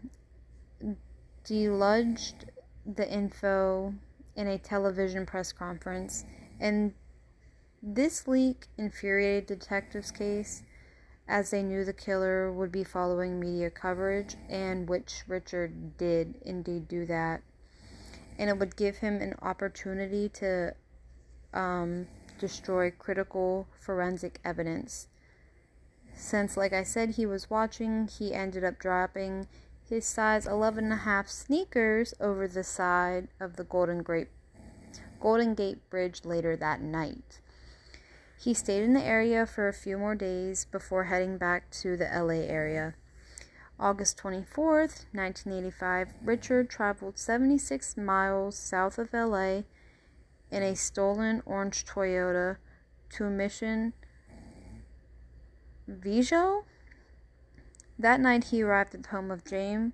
deluged 1.48 2.46
the 2.86 3.12
info 3.12 3.94
in 4.36 4.48
a 4.48 4.58
television 4.58 5.26
press 5.26 5.52
conference 5.52 6.24
And 6.60 6.94
this 7.82 8.28
leak 8.28 8.68
infuriated 8.78 9.46
detectives' 9.48 10.12
case 10.12 10.64
as 11.28 11.52
they 11.52 11.62
knew 11.62 11.84
the 11.84 11.94
killer 11.94 12.52
would 12.52 12.72
be 12.72 12.84
following 12.84 13.40
media 13.40 13.70
coverage, 13.70 14.36
and 14.50 14.88
which 14.88 15.24
Richard 15.28 15.98
did 15.98 16.36
indeed 16.44 16.88
do 16.88 17.06
that. 17.06 17.42
And 18.40 18.50
it 18.50 18.58
would 18.58 18.76
give 18.76 18.98
him 18.98 19.22
an 19.22 19.36
opportunity 19.42 20.30
to 20.30 20.74
um, 21.54 22.08
destroy 22.40 22.92
critical 22.92 23.68
forensic 23.80 24.40
evidence. 24.46 25.08
Since, 26.16 26.58
like 26.58 26.74
I 26.74 26.84
said, 26.84 27.12
he 27.12 27.26
was 27.26 27.50
watching, 27.50 28.08
he 28.08 28.34
ended 28.34 28.64
up 28.64 28.80
dropping 28.80 29.48
his 29.90 30.06
size 30.06 30.46
11 30.46 30.86
and 30.86 30.94
a 30.94 30.98
half 30.98 31.28
sneakers 31.28 32.14
over 32.20 32.48
the 32.48 32.64
side 32.64 33.30
of 33.40 33.56
the 33.56 33.64
Golden 33.64 34.04
Gate, 34.04 34.28
Golden 35.20 35.54
Gate 35.56 35.90
Bridge 35.90 36.26
later 36.26 36.56
that 36.58 36.82
night. 36.82 37.40
He 38.40 38.54
stayed 38.54 38.84
in 38.84 38.94
the 38.94 39.04
area 39.04 39.46
for 39.46 39.68
a 39.68 39.74
few 39.74 39.98
more 39.98 40.16
days 40.16 40.66
before 40.66 41.06
heading 41.06 41.38
back 41.38 41.72
to 41.82 41.98
the 41.98 42.06
LA 42.06 42.46
area. 42.46 42.96
August 43.80 44.18
24th, 44.18 45.06
1985, 45.14 46.14
Richard 46.24 46.70
traveled 46.70 47.18
76 47.18 47.96
miles 47.98 48.58
south 48.58 48.98
of 48.98 49.14
LA 49.14 49.62
in 50.52 50.64
a 50.64 50.76
stolen 50.76 51.42
orange 51.46 51.86
Toyota 51.86 52.58
to 53.12 53.30
Mission 53.30 53.94
Viejo. 55.88 56.66
That 58.00 58.20
night, 58.20 58.46
he 58.46 58.62
arrived 58.62 58.94
at 58.94 59.04
the 59.04 59.10
home 59.10 59.32
of 59.32 59.44
James 59.44 59.94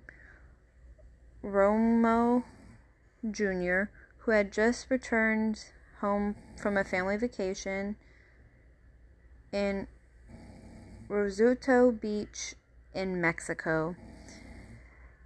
Romero 1.42 2.44
Jr., 3.30 3.84
who 4.18 4.30
had 4.30 4.52
just 4.52 4.90
returned 4.90 5.64
home 6.00 6.36
from 6.56 6.76
a 6.76 6.84
family 6.84 7.16
vacation 7.16 7.96
in 9.52 9.86
Rosito 11.08 11.92
Beach 11.92 12.54
in 12.92 13.20
Mexico. 13.20 13.96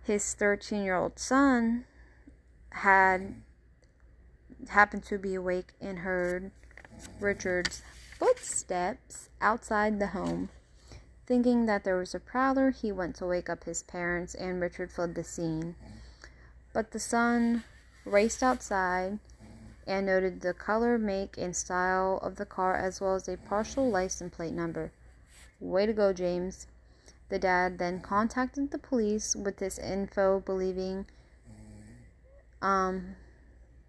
His 0.04 0.34
13 0.34 0.84
year 0.84 0.94
old 0.94 1.18
son 1.18 1.84
had 2.70 3.34
happened 4.68 5.04
to 5.04 5.18
be 5.18 5.34
awake 5.34 5.72
and 5.80 6.00
heard 6.00 6.52
Richard's 7.20 7.82
footsteps 8.18 9.30
outside 9.40 9.98
the 9.98 10.08
home. 10.08 10.48
Thinking 11.28 11.66
that 11.66 11.84
there 11.84 11.98
was 11.98 12.14
a 12.14 12.20
prowler, 12.20 12.70
he 12.70 12.90
went 12.90 13.14
to 13.16 13.26
wake 13.26 13.50
up 13.50 13.64
his 13.64 13.82
parents 13.82 14.34
and 14.34 14.62
Richard 14.62 14.90
fled 14.90 15.14
the 15.14 15.22
scene. 15.22 15.74
But 16.72 16.92
the 16.92 16.98
son 16.98 17.64
raced 18.06 18.42
outside 18.42 19.18
and 19.86 20.06
noted 20.06 20.40
the 20.40 20.54
color, 20.54 20.96
make, 20.96 21.36
and 21.36 21.54
style 21.54 22.18
of 22.22 22.36
the 22.36 22.46
car 22.46 22.74
as 22.74 23.02
well 23.02 23.14
as 23.14 23.28
a 23.28 23.36
partial 23.36 23.90
license 23.90 24.34
plate 24.34 24.54
number. 24.54 24.90
Way 25.60 25.84
to 25.84 25.92
go, 25.92 26.14
James. 26.14 26.66
The 27.28 27.38
dad 27.38 27.76
then 27.76 28.00
contacted 28.00 28.70
the 28.70 28.78
police 28.78 29.36
with 29.36 29.58
this 29.58 29.78
info, 29.78 30.40
believing 30.40 31.04
um, 32.62 33.16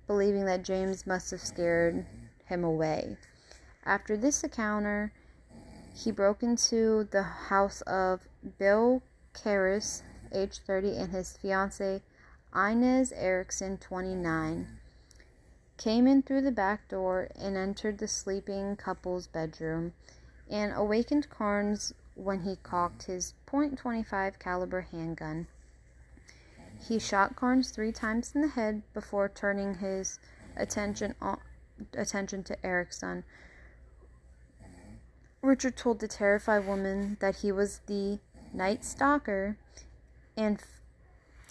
believing 0.07 0.43
that 0.43 0.63
James 0.63 1.07
must 1.07 1.31
have 1.31 1.39
scared 1.39 2.05
him 2.47 2.65
away. 2.65 3.15
After 3.85 4.17
this 4.17 4.43
encounter, 4.43 5.13
he 6.03 6.11
broke 6.11 6.43
into 6.43 7.07
the 7.11 7.23
house 7.23 7.81
of 7.81 8.27
Bill 8.57 9.01
Karras, 9.33 10.03
age 10.33 10.59
30, 10.65 10.95
and 10.95 11.11
his 11.11 11.37
fiancee 11.37 12.01
Inez 12.55 13.11
Erickson, 13.11 13.77
29 13.77 14.79
came 15.79 16.07
in 16.07 16.21
through 16.21 16.41
the 16.41 16.51
back 16.51 16.87
door 16.89 17.29
and 17.39 17.55
entered 17.55 17.97
the 17.97 18.07
sleeping 18.07 18.75
couple's 18.75 19.27
bedroom 19.27 19.93
and 20.49 20.73
awakened 20.75 21.29
Carns 21.29 21.93
when 22.15 22.41
he 22.41 22.57
cocked 22.57 23.03
his 23.03 23.33
.25 23.47 24.39
caliber 24.39 24.81
handgun. 24.81 25.47
He 26.87 26.99
shot 26.99 27.35
Carns 27.35 27.71
3 27.71 27.93
times 27.93 28.33
in 28.35 28.41
the 28.41 28.49
head 28.49 28.81
before 28.93 29.29
turning 29.29 29.75
his 29.75 30.19
attention 30.57 31.15
on, 31.21 31.39
attention 31.93 32.43
to 32.43 32.65
Erickson. 32.65 33.23
Richard 35.41 35.77
told 35.77 35.99
the 35.99 36.07
terrified 36.07 36.67
woman 36.67 37.17
that 37.21 37.37
he 37.37 37.51
was 37.51 37.79
the 37.87 38.19
night 38.53 38.83
stalker 38.83 39.57
and 40.35 40.61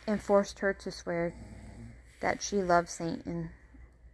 and 0.07 0.23
forced 0.23 0.59
her 0.61 0.73
to 0.73 0.91
swear 0.91 1.35
that 2.21 2.43
she 2.43 2.63
loved 2.63 2.89
Satan 2.89 3.51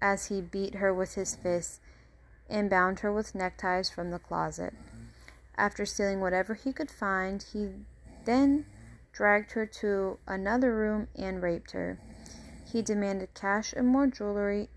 as 0.01 0.27
he 0.27 0.41
beat 0.41 0.77
her 0.77 0.93
with 0.93 1.15
his 1.15 1.35
fists 1.35 1.81
and 2.49 2.69
bound 2.71 3.01
her 3.01 3.13
with 3.13 3.35
neckties 3.35 3.91
from 3.91 4.11
the 4.11 4.19
closet. 4.19 4.75
After 5.57 5.87
stealing 5.87 6.21
whatever 6.21 6.55
he 6.55 6.73
could 6.73 6.91
find, 6.91 7.43
he 7.53 7.71
then 8.25 8.67
dragged 9.13 9.53
her 9.53 9.67
to 9.67 10.19
another 10.27 10.75
room 10.75 11.09
and 11.17 11.43
raped 11.43 11.71
her. 11.71 11.99
He 12.71 12.83
demanded 12.83 13.35
cash 13.35 13.73
and 13.73 13.87
more 13.87 14.07
jewelry 14.07 14.69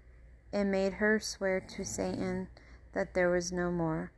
and 0.53 0.71
made 0.71 0.93
her 0.93 1.19
swear 1.19 1.59
to 1.59 1.83
Satan 1.83 2.47
that 2.93 3.13
there 3.13 3.29
was 3.29 3.51
no 3.51 3.71
more. 3.71 4.11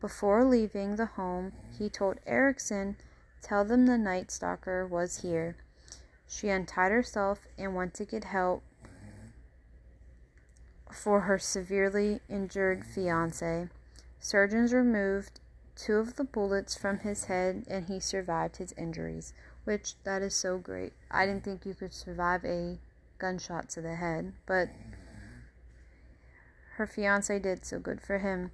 Before 0.00 0.44
leaving 0.44 0.96
the 0.96 1.06
home, 1.06 1.52
he 1.78 1.90
told 1.90 2.20
Erickson, 2.26 2.96
Tell 3.42 3.64
them 3.64 3.86
the 3.86 3.98
night 3.98 4.30
stalker 4.30 4.86
was 4.86 5.22
here. 5.22 5.56
She 6.26 6.48
untied 6.48 6.92
herself 6.92 7.46
and 7.58 7.74
went 7.74 7.94
to 7.94 8.04
get 8.04 8.24
help 8.24 8.62
for 10.90 11.22
her 11.22 11.38
severely 11.38 12.20
injured 12.28 12.84
fiance. 12.84 13.68
Surgeons 14.18 14.72
removed 14.72 15.40
two 15.76 15.96
of 15.96 16.16
the 16.16 16.24
bullets 16.24 16.76
from 16.76 16.98
his 16.98 17.24
head 17.24 17.64
and 17.68 17.86
he 17.86 18.00
survived 18.00 18.56
his 18.56 18.72
injuries, 18.72 19.32
which 19.64 19.94
that 20.04 20.22
is 20.22 20.34
so 20.34 20.58
great. 20.58 20.92
I 21.10 21.26
didn't 21.26 21.44
think 21.44 21.64
you 21.64 21.74
could 21.74 21.92
survive 21.92 22.44
a 22.44 22.78
gunshot 23.18 23.68
to 23.70 23.80
the 23.80 23.94
head, 23.96 24.32
but 24.46 24.68
her 26.76 26.86
fiance 26.86 27.38
did 27.38 27.64
so 27.64 27.78
good 27.78 28.00
for 28.00 28.18
him. 28.18 28.50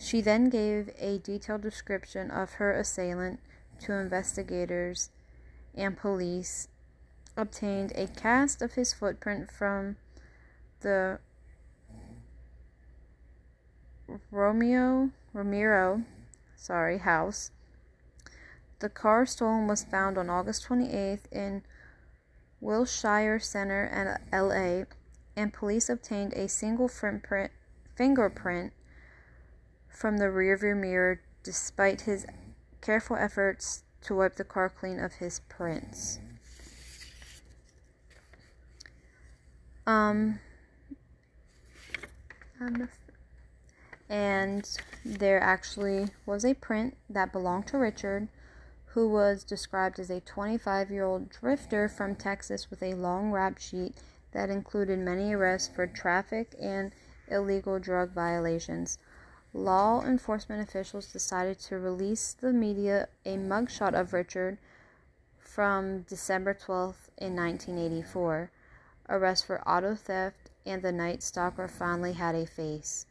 She 0.00 0.22
then 0.22 0.48
gave 0.48 0.90
a 0.98 1.18
detailed 1.18 1.60
description 1.60 2.30
of 2.30 2.54
her 2.54 2.72
assailant 2.72 3.38
to 3.80 3.92
investigators 3.92 5.10
and 5.74 5.94
police, 5.94 6.68
obtained 7.36 7.92
a 7.94 8.06
cast 8.06 8.62
of 8.62 8.72
his 8.72 8.94
footprint 8.94 9.52
from 9.52 9.96
the 10.80 11.18
Romeo 14.30 15.10
Romero, 15.34 16.02
sorry, 16.56 16.98
house. 16.98 17.50
The 18.78 18.88
car 18.88 19.26
stolen 19.26 19.66
was 19.66 19.84
found 19.84 20.16
on 20.16 20.30
August 20.30 20.66
28th 20.66 21.30
in 21.30 21.62
Wilshire 22.58 23.38
Center 23.38 23.84
and 23.84 24.18
LA, 24.32 24.86
and 25.36 25.52
police 25.52 25.90
obtained 25.90 26.32
a 26.32 26.48
single 26.48 26.88
fingerprint 26.88 27.52
from 30.00 30.16
the 30.16 30.24
rearview 30.24 30.74
mirror 30.74 31.20
despite 31.42 32.00
his 32.02 32.24
careful 32.80 33.16
efforts 33.16 33.82
to 34.00 34.16
wipe 34.16 34.36
the 34.36 34.44
car 34.44 34.70
clean 34.70 34.98
of 34.98 35.12
his 35.12 35.40
prints. 35.40 36.18
Um, 39.86 40.38
and 44.08 44.66
there 45.04 45.38
actually 45.38 46.08
was 46.24 46.46
a 46.46 46.54
print 46.54 46.96
that 47.10 47.30
belonged 47.30 47.66
to 47.66 47.76
Richard, 47.76 48.28
who 48.94 49.06
was 49.06 49.44
described 49.44 49.98
as 49.98 50.08
a 50.08 50.20
25 50.20 50.90
year 50.90 51.04
old 51.04 51.28
drifter 51.28 51.90
from 51.90 52.14
Texas 52.14 52.70
with 52.70 52.82
a 52.82 52.94
long 52.94 53.32
rap 53.32 53.58
sheet 53.58 53.92
that 54.32 54.48
included 54.48 54.98
many 54.98 55.34
arrests 55.34 55.68
for 55.68 55.86
traffic 55.86 56.54
and 56.58 56.92
illegal 57.30 57.78
drug 57.78 58.12
violations. 58.12 58.96
Law 59.52 60.04
enforcement 60.04 60.62
officials 60.62 61.12
decided 61.12 61.58
to 61.58 61.78
release 61.78 62.32
the 62.34 62.52
media 62.52 63.08
a 63.24 63.36
mugshot 63.36 63.94
of 63.94 64.12
Richard 64.12 64.58
from 65.38 66.02
December 66.02 66.54
12th 66.54 67.08
in 67.18 67.34
1984. 67.34 68.52
Arrest 69.08 69.44
for 69.44 69.68
auto 69.68 69.96
theft 69.96 70.50
and 70.64 70.82
the 70.82 70.92
Night 70.92 71.20
Stalker 71.22 71.66
finally 71.66 72.12
had 72.12 72.36
a 72.36 72.46
face. 72.46 73.06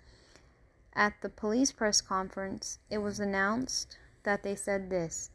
At 0.93 1.13
the 1.21 1.27
police 1.27 1.73
press 1.73 1.99
conference, 1.99 2.79
it 2.89 2.99
was 2.99 3.19
announced 3.19 3.97
that 4.23 4.41
they 4.41 4.55
said 4.55 4.89
this 4.89 5.29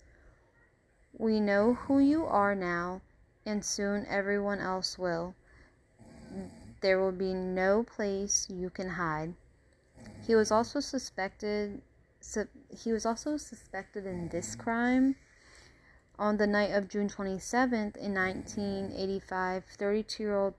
We 1.13 1.39
know 1.39 1.75
who 1.75 1.99
you 1.99 2.25
are 2.25 2.55
now, 2.55 3.03
and 3.45 3.63
soon 3.63 4.07
everyone 4.07 4.61
else 4.61 4.99
will. 4.99 5.35
There 6.81 6.99
will 6.99 7.13
be 7.13 7.35
no 7.35 7.83
place 7.83 8.49
you 8.49 8.71
can 8.71 8.91
hide. 8.91 9.35
He 10.27 10.35
was 10.35 10.51
also 10.51 10.81
suspected 10.81 11.83
su- 12.21 12.49
he 12.71 12.93
was 12.93 13.05
also 13.07 13.37
suspected 13.37 14.07
in 14.07 14.29
this 14.29 14.55
crime. 14.55 15.17
On 16.19 16.37
the 16.37 16.47
night 16.47 16.71
of 16.71 16.89
June 16.89 17.09
27th 17.09 17.97
in 17.97 18.15
1985, 18.15 19.65
32-year-old 19.79 20.55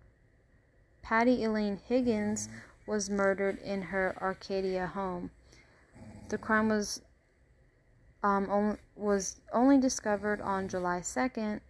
Patty 1.02 1.44
Elaine 1.44 1.80
Higgins 1.88 2.50
was 2.86 3.10
murdered 3.10 3.60
in 3.60 3.82
her 3.84 4.18
Arcadia 4.22 4.88
home. 4.88 5.32
The 6.30 6.38
crime 6.38 6.70
was 6.70 7.02
um, 8.24 8.50
only, 8.50 8.78
was 8.96 9.40
only 9.54 9.78
discovered 9.78 10.42
on 10.42 10.68
July 10.68 11.00
2nd 11.00 11.62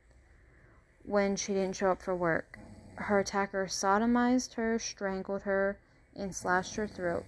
when 1.04 1.36
she 1.36 1.54
didn't 1.54 1.76
show 1.76 1.92
up 1.92 2.02
for 2.02 2.16
work. 2.16 2.58
Her 2.96 3.20
attacker 3.20 3.66
sodomized 3.66 4.54
her, 4.54 4.80
strangled 4.80 5.44
her, 5.44 5.78
and 6.16 6.34
slashed 6.34 6.76
her 6.76 6.88
throat. 6.88 7.26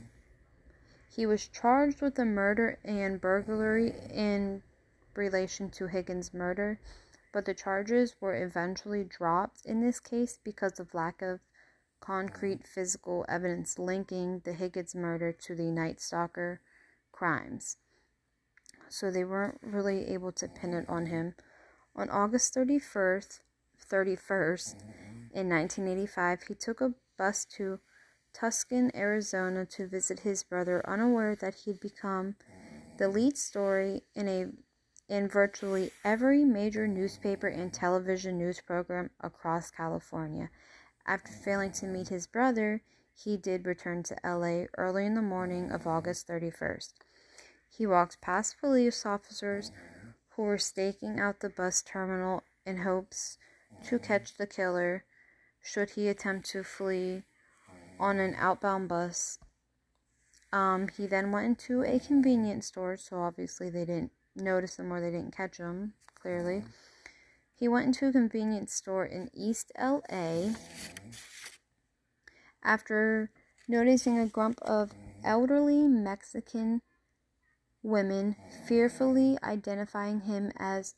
He 1.10 1.26
was 1.26 1.48
charged 1.48 2.02
with 2.02 2.16
the 2.16 2.26
murder 2.26 2.80
and 2.84 3.20
burglary 3.20 3.94
in 4.10 4.62
relation 5.16 5.70
to 5.72 5.88
Higgins' 5.88 6.34
murder, 6.34 6.80
but 7.34 7.46
the 7.46 7.54
charges 7.54 8.16
were 8.22 8.36
eventually 8.36 9.04
dropped 9.04 9.66
in 9.66 9.82
this 9.82 10.00
case 10.00 10.40
because 10.44 10.80
of 10.80 10.94
lack 10.94 11.22
of 11.22 11.40
concrete 12.00 12.68
physical 12.68 13.26
evidence 13.28 13.80
linking 13.80 14.40
the 14.40 14.54
Higgins 14.54 14.94
murder 14.94 15.32
to 15.32 15.56
the 15.56 15.72
Night 15.72 16.00
Stalker 16.00 16.62
crimes. 17.12 17.78
So 18.90 19.12
they 19.12 19.24
weren't 19.24 19.60
really 19.62 20.08
able 20.08 20.32
to 20.34 20.48
pin 20.48 20.74
it 20.74 20.88
on 20.88 21.08
him. 21.08 21.36
On 21.96 22.10
August 22.10 22.54
31st, 22.56 23.40
31st 23.90 24.76
in 25.34 25.50
1985, 25.50 26.44
he 26.44 26.54
took 26.54 26.82
a 26.82 26.94
bus 27.18 27.44
to 27.46 27.80
Tucson, 28.40 28.92
Arizona 28.94 29.66
to 29.66 29.88
visit 29.88 30.20
his 30.20 30.44
brother, 30.44 30.88
unaware 30.88 31.36
that 31.36 31.56
he'd 31.56 31.80
become 31.80 32.36
the 32.98 33.08
lead 33.08 33.38
story 33.38 34.04
in 34.14 34.28
a 34.28 34.46
in 35.10 35.28
virtually 35.28 35.92
every 36.04 36.44
major 36.44 36.88
newspaper 36.88 37.48
and 37.48 37.74
television 37.74 38.38
news 38.38 38.60
program 38.60 39.10
across 39.22 39.72
California. 39.72 40.50
After 41.08 41.32
failing 41.32 41.72
to 41.74 41.88
meet 41.88 42.10
his 42.10 42.28
brother, 42.28 42.82
he 43.14 43.38
did 43.38 43.66
return 43.66 44.04
to 44.04 44.18
LA 44.24 44.66
early 44.78 45.06
in 45.06 45.16
the 45.16 45.22
morning 45.22 45.72
of 45.72 45.88
August 45.88 46.28
31st. 46.28 46.94
He 47.70 47.88
walked 47.88 48.22
past 48.22 48.60
police 48.60 49.06
officers 49.06 49.72
who 50.32 50.44
were 50.44 50.58
staking 50.58 51.20
out 51.20 51.40
the 51.40 51.50
bus 51.50 51.82
terminal 51.82 52.44
in 52.66 52.80
hopes 52.80 53.38
to 53.86 53.98
catch 53.98 54.36
the 54.36 54.46
killer 54.46 55.06
should 55.62 55.92
he 55.92 56.08
attempt 56.08 56.50
to 56.50 56.64
flee 56.64 57.24
on 58.00 58.20
an 58.20 58.36
outbound 58.38 58.90
bus. 58.90 59.40
Um, 60.52 60.88
he 60.88 61.08
then 61.08 61.32
went 61.32 61.46
into 61.46 61.84
a 61.84 62.00
convenience 62.00 62.68
store, 62.68 62.98
so 62.98 63.18
obviously 63.18 63.70
they 63.70 63.86
didn't 63.86 64.12
notice 64.36 64.80
him 64.80 64.92
or 64.92 65.02
they 65.02 65.12
didn't 65.12 65.36
catch 65.36 65.58
him, 65.58 65.94
clearly. 66.16 66.64
He 67.54 67.68
went 67.68 67.88
into 67.88 68.08
a 68.08 68.12
convenience 68.12 68.74
store 68.74 69.06
in 69.06 69.30
East 69.34 69.72
LA 69.80 70.52
after 72.64 73.32
noticing 73.68 74.20
a 74.20 74.28
group 74.28 74.62
of 74.62 74.92
elderly 75.24 75.88
Mexican 75.88 76.82
women 77.82 78.36
fearfully 78.68 79.38
identifying 79.44 80.22
him 80.22 80.52
as 80.58 80.96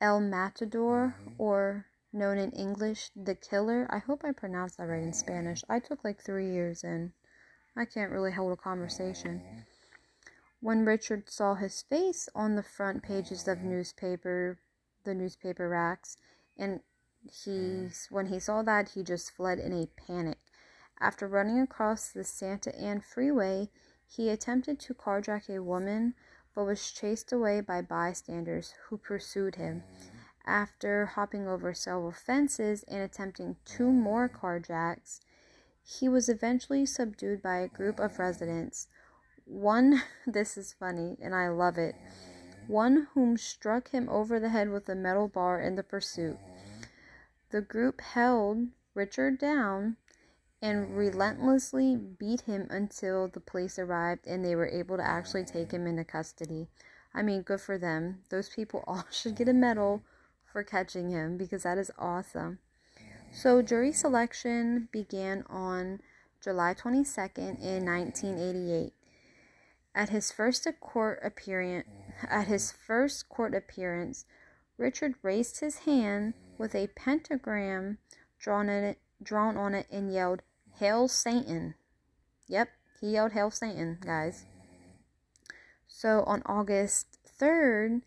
El 0.00 0.20
Matador 0.20 1.14
or 1.38 1.86
known 2.12 2.38
in 2.38 2.50
English, 2.52 3.10
the 3.14 3.34
killer. 3.34 3.86
I 3.90 3.98
hope 3.98 4.22
I 4.24 4.32
pronounced 4.32 4.78
that 4.78 4.84
right 4.84 5.02
in 5.02 5.12
Spanish. 5.12 5.62
I 5.68 5.78
took 5.78 6.04
like 6.04 6.20
three 6.20 6.50
years 6.50 6.82
and 6.82 7.12
I 7.76 7.84
can't 7.84 8.10
really 8.10 8.32
hold 8.32 8.52
a 8.52 8.56
conversation. 8.56 9.64
When 10.60 10.84
Richard 10.84 11.30
saw 11.30 11.54
his 11.54 11.82
face 11.82 12.28
on 12.34 12.56
the 12.56 12.62
front 12.62 13.02
pages 13.02 13.48
of 13.48 13.62
newspaper, 13.62 14.58
the 15.04 15.14
newspaper 15.14 15.68
racks, 15.68 16.16
and 16.58 16.80
he, 17.44 17.88
when 18.10 18.26
he 18.26 18.38
saw 18.38 18.62
that, 18.62 18.90
he 18.90 19.02
just 19.02 19.30
fled 19.30 19.58
in 19.58 19.72
a 19.72 19.86
panic. 19.86 20.38
After 21.00 21.26
running 21.26 21.60
across 21.60 22.10
the 22.10 22.24
Santa 22.24 22.74
Ana 22.78 23.00
freeway, 23.00 23.70
he 24.06 24.28
attempted 24.28 24.78
to 24.80 24.94
carjack 24.94 25.48
a 25.48 25.62
woman, 25.62 26.14
but 26.54 26.64
was 26.64 26.90
chased 26.90 27.32
away 27.32 27.60
by 27.60 27.80
bystanders 27.80 28.74
who 28.88 28.98
pursued 28.98 29.54
him. 29.54 29.82
After 30.46 31.06
hopping 31.06 31.46
over 31.46 31.74
several 31.74 32.12
fences 32.12 32.82
and 32.88 33.02
attempting 33.02 33.56
two 33.64 33.90
more 33.90 34.28
carjacks, 34.28 35.20
he 35.82 36.08
was 36.08 36.28
eventually 36.28 36.86
subdued 36.86 37.42
by 37.42 37.58
a 37.58 37.68
group 37.68 38.00
of 38.00 38.18
residents. 38.18 38.88
One, 39.44 40.02
this 40.26 40.56
is 40.56 40.72
funny 40.72 41.16
and 41.20 41.34
I 41.34 41.48
love 41.48 41.78
it, 41.78 41.94
one 42.66 43.08
whom 43.14 43.36
struck 43.36 43.90
him 43.90 44.08
over 44.08 44.40
the 44.40 44.48
head 44.48 44.70
with 44.70 44.88
a 44.88 44.94
metal 44.94 45.28
bar 45.28 45.60
in 45.60 45.76
the 45.76 45.82
pursuit. 45.82 46.38
The 47.50 47.60
group 47.60 48.00
held 48.00 48.68
Richard 48.94 49.38
down 49.38 49.96
and 50.62 50.96
relentlessly 50.96 51.96
beat 51.96 52.42
him 52.42 52.66
until 52.70 53.28
the 53.28 53.40
police 53.40 53.78
arrived 53.78 54.26
and 54.26 54.44
they 54.44 54.54
were 54.54 54.68
able 54.68 54.96
to 54.96 55.06
actually 55.06 55.44
take 55.44 55.72
him 55.72 55.86
into 55.86 56.04
custody. 56.04 56.68
I 57.14 57.22
mean, 57.22 57.42
good 57.42 57.60
for 57.60 57.78
them. 57.78 58.22
Those 58.28 58.48
people 58.48 58.84
all 58.86 59.04
should 59.10 59.36
get 59.36 59.48
a 59.48 59.52
medal 59.52 60.02
for 60.52 60.62
catching 60.62 61.10
him 61.10 61.36
because 61.36 61.62
that 61.62 61.78
is 61.78 61.90
awesome. 61.98 62.58
So, 63.32 63.62
jury 63.62 63.92
selection 63.92 64.88
began 64.90 65.44
on 65.48 66.00
July 66.42 66.74
22nd 66.74 67.62
in 67.62 67.84
1988. 67.84 68.92
At 69.94 70.08
his 70.08 70.32
first 70.32 70.66
court 70.80 71.20
appearance, 71.22 71.86
at 72.28 72.46
his 72.46 72.72
first 72.72 73.28
court 73.28 73.54
appearance, 73.54 74.24
Richard 74.76 75.14
raised 75.22 75.60
his 75.60 75.80
hand 75.80 76.34
with 76.58 76.74
a 76.74 76.88
pentagram 76.88 77.98
drawn 78.38 78.68
on 78.68 78.84
it, 78.84 78.98
drawn 79.22 79.56
on 79.56 79.74
it 79.74 79.86
and 79.90 80.12
yelled, 80.12 80.42
"Hail 80.74 81.08
Satan!" 81.08 81.74
Yep, 82.46 82.70
he 83.00 83.12
yelled 83.12 83.32
"Hail 83.32 83.50
Satan," 83.50 83.98
guys. 84.00 84.46
So 85.86 86.22
on 86.24 86.42
August 86.46 87.18
3rd, 87.38 88.02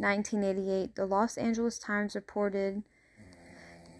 1988, 0.00 0.94
the 0.94 1.06
Los 1.06 1.36
Angeles 1.36 1.78
Times 1.78 2.14
reported 2.14 2.82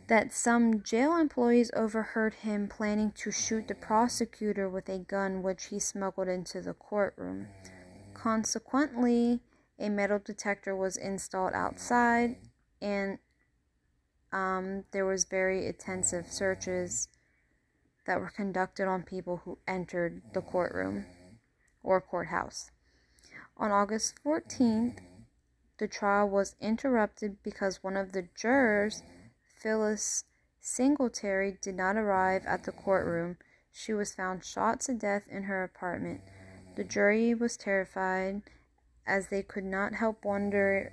that 0.09 0.33
some 0.33 0.83
jail 0.83 1.17
employees 1.17 1.71
overheard 1.75 2.35
him 2.35 2.67
planning 2.67 3.13
to 3.13 3.31
shoot 3.31 3.69
the 3.69 3.75
prosecutor 3.75 4.69
with 4.69 4.89
a 4.89 4.99
gun 4.99 5.43
which 5.43 5.67
he 5.67 5.79
smuggled 5.79 6.27
into 6.27 6.61
the 6.61 6.73
courtroom. 6.73 7.47
Consequently, 8.13 9.41
a 9.79 9.89
metal 9.89 10.19
detector 10.19 10.75
was 10.75 10.97
installed 10.97 11.55
outside 11.55 12.37
and 12.83 13.19
um, 14.33 14.85
there 14.91 15.07
was 15.07 15.25
very 15.25 15.67
intensive 15.67 16.27
searches 16.31 17.09
that 18.07 18.21
were 18.21 18.31
conducted 18.31 18.89
on 18.89 19.03
people 19.03 19.43
who 19.45 19.59
entered 19.69 20.23
the 20.35 20.41
courtroom 20.41 21.05
or 21.83 22.01
courthouse. 22.01 22.71
On 23.57 23.71
August 23.71 24.15
14th, 24.25 24.99
the 25.81 25.89
trial 25.89 26.29
was 26.29 26.55
interrupted 26.61 27.43
because 27.43 27.83
one 27.83 27.97
of 27.97 28.13
the 28.13 28.29
jurors, 28.37 29.03
Phyllis 29.43 30.25
Singletary, 30.61 31.57
did 31.63 31.75
not 31.75 31.97
arrive 31.97 32.45
at 32.47 32.65
the 32.65 32.73
courtroom. 32.73 33.39
She 33.73 33.95
was 33.95 34.15
found 34.15 34.45
shot 34.45 34.81
to 34.83 34.95
death 34.95 35.27
in 35.27 35.45
her 35.45 35.65
apartment. 35.65 36.21
The 36.77 36.85
jury 36.85 37.33
was 37.33 37.57
terrified 37.57 38.43
as 39.07 39.29
they 39.29 39.43
could 39.43 39.65
not 39.65 39.95
help 39.95 40.23
wonder 40.23 40.93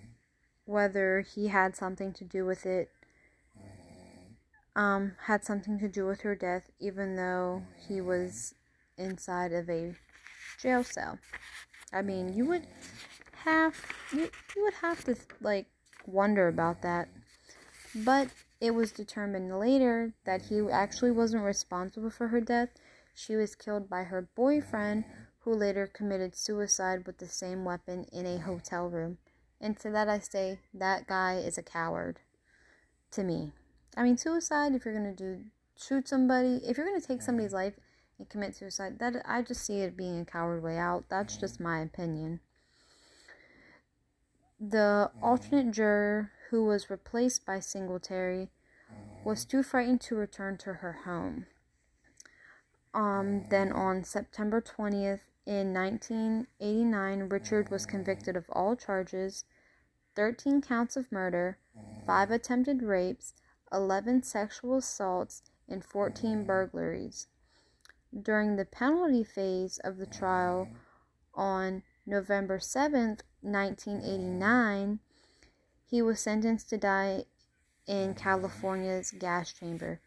whether 0.63 1.19
he 1.19 1.49
had 1.49 1.75
something 1.75 2.13
to 2.13 2.23
do 2.23 2.45
with 2.45 2.65
it. 2.65 2.89
Um, 4.73 5.15
had 5.25 5.43
something 5.43 5.79
to 5.79 5.89
do 5.89 6.05
with 6.05 6.21
her 6.21 6.35
death, 6.35 6.69
even 6.79 7.17
though 7.17 7.63
he 7.89 7.99
was 7.99 8.55
inside 8.97 9.51
of 9.51 9.69
a 9.69 9.95
jail 10.61 10.85
cell. 10.85 11.19
I 11.91 12.01
mean, 12.01 12.33
you 12.33 12.45
would 12.45 12.67
have 13.47 13.75
you, 14.11 14.29
you 14.55 14.63
would 14.63 14.73
have 14.81 15.03
to 15.05 15.15
like 15.41 15.67
wonder 16.05 16.47
about 16.47 16.81
that. 16.81 17.07
But 17.95 18.29
it 18.59 18.71
was 18.71 18.91
determined 18.91 19.57
later 19.57 20.13
that 20.25 20.43
he 20.43 20.59
actually 20.69 21.11
wasn't 21.11 21.43
responsible 21.43 22.09
for 22.09 22.27
her 22.27 22.41
death. 22.41 22.69
She 23.15 23.35
was 23.35 23.55
killed 23.55 23.89
by 23.89 24.03
her 24.03 24.27
boyfriend, 24.35 25.05
who 25.39 25.53
later 25.53 25.87
committed 25.87 26.35
suicide 26.35 27.07
with 27.07 27.19
the 27.19 27.27
same 27.27 27.63
weapon 27.63 28.05
in 28.11 28.25
a 28.25 28.37
hotel 28.37 28.89
room. 28.89 29.17
And 29.61 29.79
to 29.79 29.89
that 29.91 30.09
I 30.09 30.19
say, 30.19 30.59
that 30.73 31.07
guy 31.07 31.37
is 31.37 31.57
a 31.57 31.63
coward. 31.63 32.19
To 33.11 33.23
me. 33.23 33.53
I 33.95 34.03
mean, 34.03 34.17
suicide, 34.17 34.75
if 34.75 34.83
you're 34.83 34.93
gonna 34.93 35.15
do, 35.15 35.45
shoot 35.75 36.07
somebody, 36.07 36.59
if 36.63 36.77
you're 36.77 36.85
gonna 36.85 37.01
take 37.01 37.21
somebody's 37.21 37.53
life 37.53 37.73
and 38.19 38.29
commit 38.29 38.55
suicide, 38.55 38.99
that 38.99 39.15
I 39.25 39.41
just 39.41 39.65
see 39.65 39.79
it 39.79 39.95
being 39.95 40.19
a 40.19 40.25
coward 40.25 40.61
way 40.61 40.77
out. 40.77 41.05
That's 41.09 41.37
just 41.37 41.59
my 41.59 41.79
opinion. 41.79 42.41
The 44.59 45.11
mm-hmm. 45.11 45.23
alternate 45.23 45.71
juror, 45.71 46.31
who 46.49 46.65
was 46.65 46.89
replaced 46.89 47.45
by 47.45 47.59
Singletary, 47.59 48.49
was 49.23 49.41
mm-hmm. 49.41 49.57
too 49.57 49.63
frightened 49.63 50.01
to 50.01 50.15
return 50.15 50.57
to 50.57 50.73
her 50.75 51.01
home. 51.05 51.45
Um, 52.93 53.03
mm-hmm. 53.03 53.49
then 53.49 53.71
on 53.71 54.03
September 54.03 54.61
20th, 54.61 55.21
in 55.45 55.73
1989, 55.73 57.29
Richard 57.29 57.69
was 57.69 57.85
convicted 57.85 58.35
of 58.35 58.49
all 58.51 58.75
charges 58.75 59.45
13 60.15 60.61
counts 60.61 60.97
of 60.97 61.11
murder, 61.11 61.57
5 62.05 62.31
attempted 62.31 62.81
rapes, 62.81 63.33
11 63.71 64.23
sexual 64.23 64.77
assaults, 64.77 65.43
and 65.69 65.85
14 65.85 66.43
burglaries. 66.43 67.27
during 68.23 68.55
the 68.55 68.65
penalty 68.65 69.23
phase 69.23 69.79
of 69.83 69.97
the 69.97 70.05
trial 70.05 70.69
on 71.35 71.83
November 72.05 72.57
7th, 72.57 73.19
1989, 73.41 74.99
he 75.85 76.01
was 76.01 76.19
sentenced 76.19 76.69
to 76.69 76.77
die 76.77 77.23
in 77.87 78.13
California's 78.13 79.11
gas 79.11 79.53
chamber. 79.53 80.01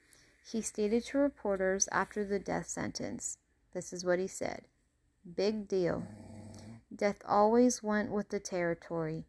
He 0.51 0.61
stated 0.61 1.05
to 1.07 1.18
reporters 1.18 1.89
after 1.93 2.24
the 2.24 2.39
death 2.39 2.66
sentence 2.66 3.39
this 3.72 3.93
is 3.93 4.05
what 4.05 4.18
he 4.18 4.26
said 4.26 4.62
Big 5.37 5.68
deal. 5.68 6.07
Death 6.95 7.22
always 7.26 7.83
went 7.83 8.11
with 8.11 8.31
the 8.31 8.41
territory. 8.41 9.26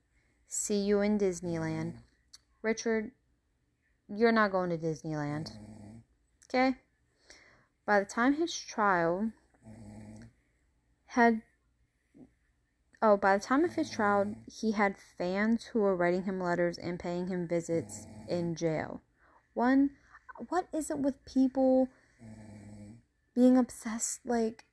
See 0.47 0.79
you 0.79 1.01
in 1.01 1.19
Disneyland. 1.19 1.95
Richard, 2.61 3.11
you're 4.07 4.31
not 4.31 4.51
going 4.51 4.69
to 4.69 4.77
Disneyland. 4.77 5.51
Okay? 6.49 6.75
By 7.85 7.99
the 7.99 8.05
time 8.05 8.33
his 8.33 8.57
trial 8.57 9.31
had 11.07 11.41
Oh, 13.03 13.17
by 13.17 13.35
the 13.35 13.43
time 13.43 13.63
of 13.63 13.73
his 13.73 13.89
trial, 13.89 14.35
he 14.45 14.73
had 14.73 14.95
fans 15.17 15.65
who 15.65 15.79
were 15.79 15.95
writing 15.95 16.23
him 16.23 16.39
letters 16.39 16.77
and 16.77 16.99
paying 16.99 17.27
him 17.27 17.47
visits 17.47 18.05
in 18.27 18.53
jail. 18.53 19.01
One, 19.55 19.91
what 20.49 20.67
is 20.71 20.91
it 20.91 20.99
with 20.99 21.25
people 21.25 21.89
being 23.33 23.57
obsessed, 23.57 24.19
like, 24.23 24.65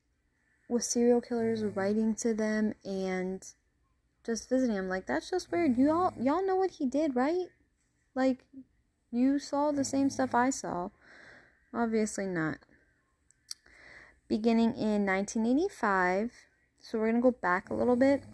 with 0.68 0.84
serial 0.84 1.22
killers 1.22 1.64
writing 1.64 2.14
to 2.16 2.34
them 2.34 2.74
and 2.84 3.46
just 4.24 4.50
visiting 4.50 4.76
him? 4.76 4.90
Like, 4.90 5.06
that's 5.06 5.30
just 5.30 5.50
weird. 5.50 5.78
You 5.78 5.90
all, 5.90 6.12
y'all 6.20 6.46
know 6.46 6.56
what 6.56 6.72
he 6.72 6.84
did, 6.84 7.16
right? 7.16 7.46
Like, 8.14 8.44
you 9.10 9.38
saw 9.38 9.72
the 9.72 9.84
same 9.84 10.10
stuff 10.10 10.34
I 10.34 10.50
saw. 10.50 10.90
Obviously 11.72 12.26
not. 12.26 12.58
Beginning 14.28 14.74
in 14.74 15.06
1985, 15.06 16.32
so 16.80 16.98
we're 16.98 17.10
going 17.10 17.22
to 17.22 17.30
go 17.30 17.36
back 17.40 17.70
a 17.70 17.74
little 17.74 17.96
bit. 17.96 18.24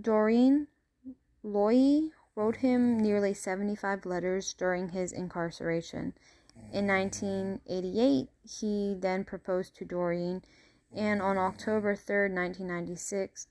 Doreen 0.00 0.66
Lioy 1.44 2.10
wrote 2.34 2.56
him 2.56 2.98
nearly 2.98 3.34
75 3.34 4.06
letters 4.06 4.52
during 4.54 4.90
his 4.90 5.12
incarceration. 5.12 6.14
In 6.72 6.86
1988, 6.86 8.28
he 8.42 8.96
then 8.98 9.24
proposed 9.24 9.76
to 9.76 9.84
Doreen, 9.84 10.42
and 10.94 11.20
on 11.20 11.38
October 11.38 11.94
3rd, 11.94 12.34
1996, 12.34 13.48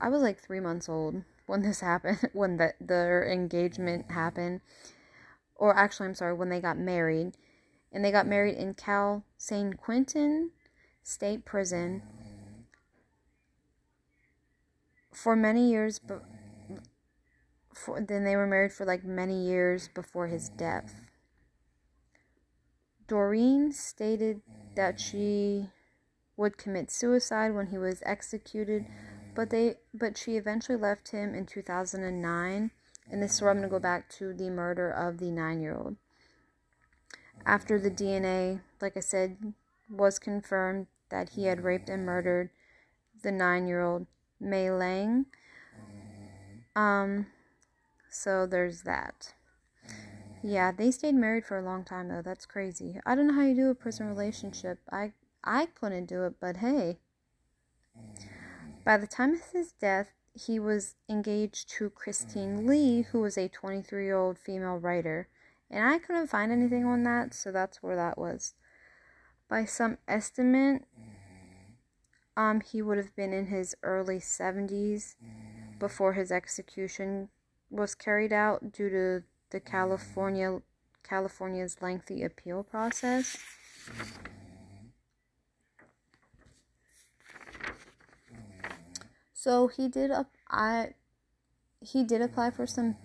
I 0.00 0.08
was 0.08 0.22
like 0.22 0.38
three 0.38 0.60
months 0.60 0.88
old 0.88 1.22
when 1.46 1.62
this 1.62 1.80
happened, 1.80 2.28
when 2.32 2.56
the, 2.56 2.74
their 2.80 3.30
engagement 3.30 4.10
happened. 4.10 4.60
Or 5.56 5.76
actually, 5.76 6.08
I'm 6.08 6.14
sorry, 6.14 6.34
when 6.34 6.48
they 6.48 6.60
got 6.60 6.78
married. 6.78 7.32
And 7.92 8.04
they 8.04 8.10
got 8.10 8.26
married 8.26 8.56
in 8.56 8.74
Cal 8.74 9.24
San 9.38 9.74
Quentin 9.74 10.50
State 11.04 11.44
Prison 11.44 12.02
for 15.12 15.36
many 15.36 15.70
years, 15.70 15.98
but 15.98 16.24
for, 17.72 18.00
then 18.00 18.24
they 18.24 18.34
were 18.34 18.46
married 18.46 18.72
for 18.72 18.84
like 18.84 19.04
many 19.04 19.46
years 19.46 19.88
before 19.94 20.26
his 20.26 20.48
death. 20.48 21.02
Doreen 23.06 23.70
stated 23.70 24.40
that 24.76 24.98
she 24.98 25.68
would 26.36 26.56
commit 26.56 26.90
suicide 26.90 27.54
when 27.54 27.66
he 27.66 27.78
was 27.78 28.02
executed, 28.06 28.86
but 29.34 29.50
they 29.50 29.76
but 29.92 30.16
she 30.16 30.36
eventually 30.36 30.78
left 30.78 31.10
him 31.10 31.34
in 31.34 31.46
2009. 31.46 32.70
And 33.10 33.22
this 33.22 33.34
is 33.34 33.42
where 33.42 33.50
I'm 33.50 33.58
going 33.58 33.68
to 33.68 33.72
go 33.72 33.78
back 33.78 34.08
to 34.12 34.32
the 34.32 34.48
murder 34.48 34.90
of 34.90 35.18
the 35.18 35.26
9-year-old. 35.26 35.96
After 37.44 37.78
the 37.78 37.90
DNA, 37.90 38.62
like 38.80 38.96
I 38.96 39.00
said, 39.00 39.52
was 39.90 40.18
confirmed, 40.18 40.86
that 41.10 41.30
he 41.30 41.44
had 41.44 41.64
raped 41.64 41.88
and 41.88 42.04
murdered 42.04 42.50
the 43.22 43.32
nine 43.32 43.66
year 43.66 43.82
old 43.82 44.06
Mei 44.40 44.66
Leung. 44.66 45.26
Um, 46.76 47.26
so 48.10 48.46
there's 48.46 48.82
that. 48.82 49.34
Yeah, 50.42 50.72
they 50.72 50.90
stayed 50.90 51.14
married 51.14 51.46
for 51.46 51.58
a 51.58 51.64
long 51.64 51.84
time 51.84 52.08
though. 52.08 52.22
That's 52.22 52.46
crazy. 52.46 53.00
I 53.06 53.14
don't 53.14 53.28
know 53.28 53.34
how 53.34 53.42
you 53.42 53.54
do 53.54 53.70
a 53.70 53.74
prison 53.74 54.06
relationship. 54.06 54.78
I 54.92 55.12
I 55.42 55.66
couldn't 55.66 56.06
do 56.06 56.24
it, 56.24 56.34
but 56.40 56.58
hey. 56.58 56.98
By 58.84 58.98
the 58.98 59.06
time 59.06 59.32
of 59.34 59.52
his 59.52 59.72
death, 59.72 60.12
he 60.34 60.58
was 60.58 60.96
engaged 61.08 61.70
to 61.70 61.88
Christine 61.90 62.66
Lee, 62.66 63.02
who 63.02 63.20
was 63.20 63.38
a 63.38 63.48
23 63.48 64.04
year 64.04 64.16
old 64.16 64.38
female 64.38 64.76
writer. 64.76 65.28
And 65.70 65.84
I 65.84 65.98
couldn't 65.98 66.26
find 66.26 66.52
anything 66.52 66.84
on 66.84 67.02
that, 67.04 67.32
so 67.32 67.50
that's 67.50 67.82
where 67.82 67.96
that 67.96 68.18
was. 68.18 68.54
By 69.54 69.66
some 69.66 69.98
estimate, 70.08 70.82
um, 72.36 72.60
he 72.60 72.82
would 72.82 72.98
have 72.98 73.14
been 73.14 73.32
in 73.32 73.46
his 73.46 73.76
early 73.84 74.18
70s 74.18 75.14
before 75.78 76.14
his 76.14 76.32
execution 76.32 77.28
was 77.70 77.94
carried 77.94 78.32
out 78.32 78.72
due 78.72 78.90
to 78.90 79.22
the 79.50 79.60
California 79.60 80.60
California's 81.04 81.76
lengthy 81.80 82.24
appeal 82.24 82.64
process. 82.64 83.38
So 89.34 89.68
he 89.68 89.86
did 89.86 90.10
up 90.10 90.32
I 90.50 90.94
he 91.80 92.02
did 92.02 92.22
apply 92.22 92.50
for 92.50 92.66
some 92.66 92.96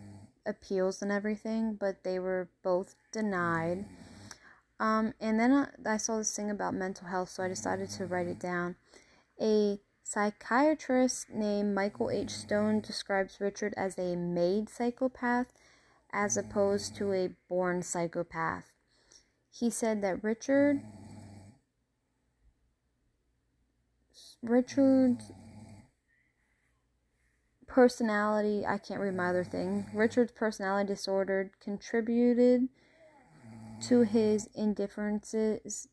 appeals 0.48 1.04
and 1.04 1.12
everything, 1.12 1.76
but 1.76 2.04
they 2.04 2.18
were 2.18 2.50
both 2.64 2.96
denied. 3.12 3.86
Um, 4.80 5.14
and 5.20 5.40
then 5.40 5.52
I, 5.52 5.68
I 5.86 5.98
saw 5.98 6.18
this 6.18 6.36
thing 6.36 6.50
about 6.50 6.74
mental 6.74 7.08
health, 7.08 7.30
so 7.30 7.44
I 7.44 7.48
decided 7.48 7.90
to 7.92 8.06
write 8.06 8.28
it 8.28 8.40
down. 8.40 8.76
A 9.42 9.80
psychiatrist 10.04 11.30
named 11.30 11.76
Michael 11.76 12.10
H. 12.10 12.32
Stone 12.32 12.82
describes 12.82 13.40
Richard 13.40 13.74
as 13.78 13.98
a 13.98 14.16
made 14.16 14.70
psychopath 14.70 15.54
as 16.12 16.38
opposed 16.38 16.96
to 16.96 17.14
a 17.14 17.32
born 17.48 17.84
psychopath. 17.84 18.74
He 19.52 19.70
said 19.70 20.02
that 20.02 20.24
Richard 20.24 20.82
Richard's 24.42 25.32
personality, 27.68 28.66
I 28.66 28.78
can't 28.78 29.02
read 29.02 29.16
my 29.16 29.30
other 29.30 29.44
thing. 29.44 29.86
Richard's 29.94 30.32
personality 30.32 30.88
disorder 30.88 31.52
contributed 31.62 32.70
to 33.82 34.02
his 34.02 34.50
indifferences 34.56 35.88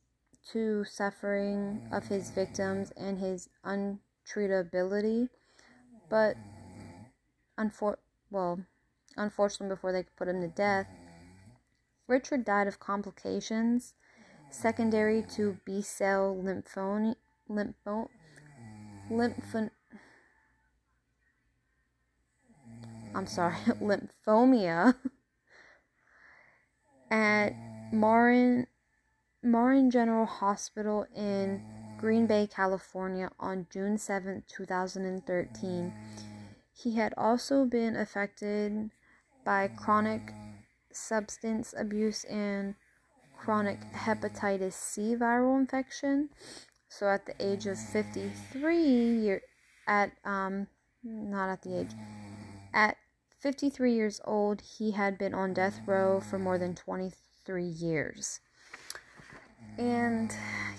to 0.52 0.84
suffering 0.84 1.80
of 1.90 2.08
his 2.08 2.30
victims 2.30 2.92
and 2.96 3.18
his 3.18 3.48
untreatability, 3.64 5.28
but 6.08 6.36
unfor- 7.58 7.98
well, 8.30 8.60
unfortunately, 9.16 9.74
before 9.74 9.92
they 9.92 10.02
could 10.02 10.16
put 10.16 10.28
him 10.28 10.40
to 10.40 10.48
death, 10.48 10.86
Richard 12.06 12.44
died 12.44 12.68
of 12.68 12.78
complications 12.78 13.94
secondary 14.50 15.22
to 15.34 15.58
B 15.64 15.82
cell 15.82 16.36
lymphoma, 16.40 17.16
lympho, 17.50 18.08
lympho, 19.10 19.70
I'm 23.14 23.26
sorry, 23.26 23.56
lymphomia. 23.80 24.94
At 27.10 27.54
Marin 27.92 28.66
Marin 29.42 29.90
General 29.90 30.26
Hospital 30.26 31.06
in 31.14 31.62
Greenbrae, 31.98 32.50
California 32.50 33.30
on 33.38 33.66
June 33.70 33.96
7, 33.96 34.42
2013. 34.48 35.92
He 36.72 36.96
had 36.96 37.14
also 37.16 37.64
been 37.64 37.96
affected 37.96 38.90
by 39.44 39.68
chronic 39.68 40.32
substance 40.92 41.74
abuse 41.76 42.24
and 42.24 42.74
chronic 43.36 43.80
hepatitis 43.92 44.72
C 44.74 45.14
viral 45.14 45.58
infection. 45.58 46.30
So 46.88 47.08
at 47.08 47.26
the 47.26 47.34
age 47.40 47.66
of 47.66 47.78
53 47.78 48.78
year 48.78 49.42
at 49.86 50.12
um 50.24 50.66
not 51.02 51.48
at 51.48 51.62
the 51.62 51.80
age 51.80 51.90
at 52.74 52.96
53 53.38 53.94
years 53.94 54.20
old, 54.24 54.60
he 54.60 54.90
had 54.92 55.18
been 55.18 55.34
on 55.34 55.54
death 55.54 55.80
row 55.86 56.20
for 56.20 56.38
more 56.38 56.58
than 56.58 56.74
23 57.46 57.64
years. 57.64 58.40
And, 59.78 60.34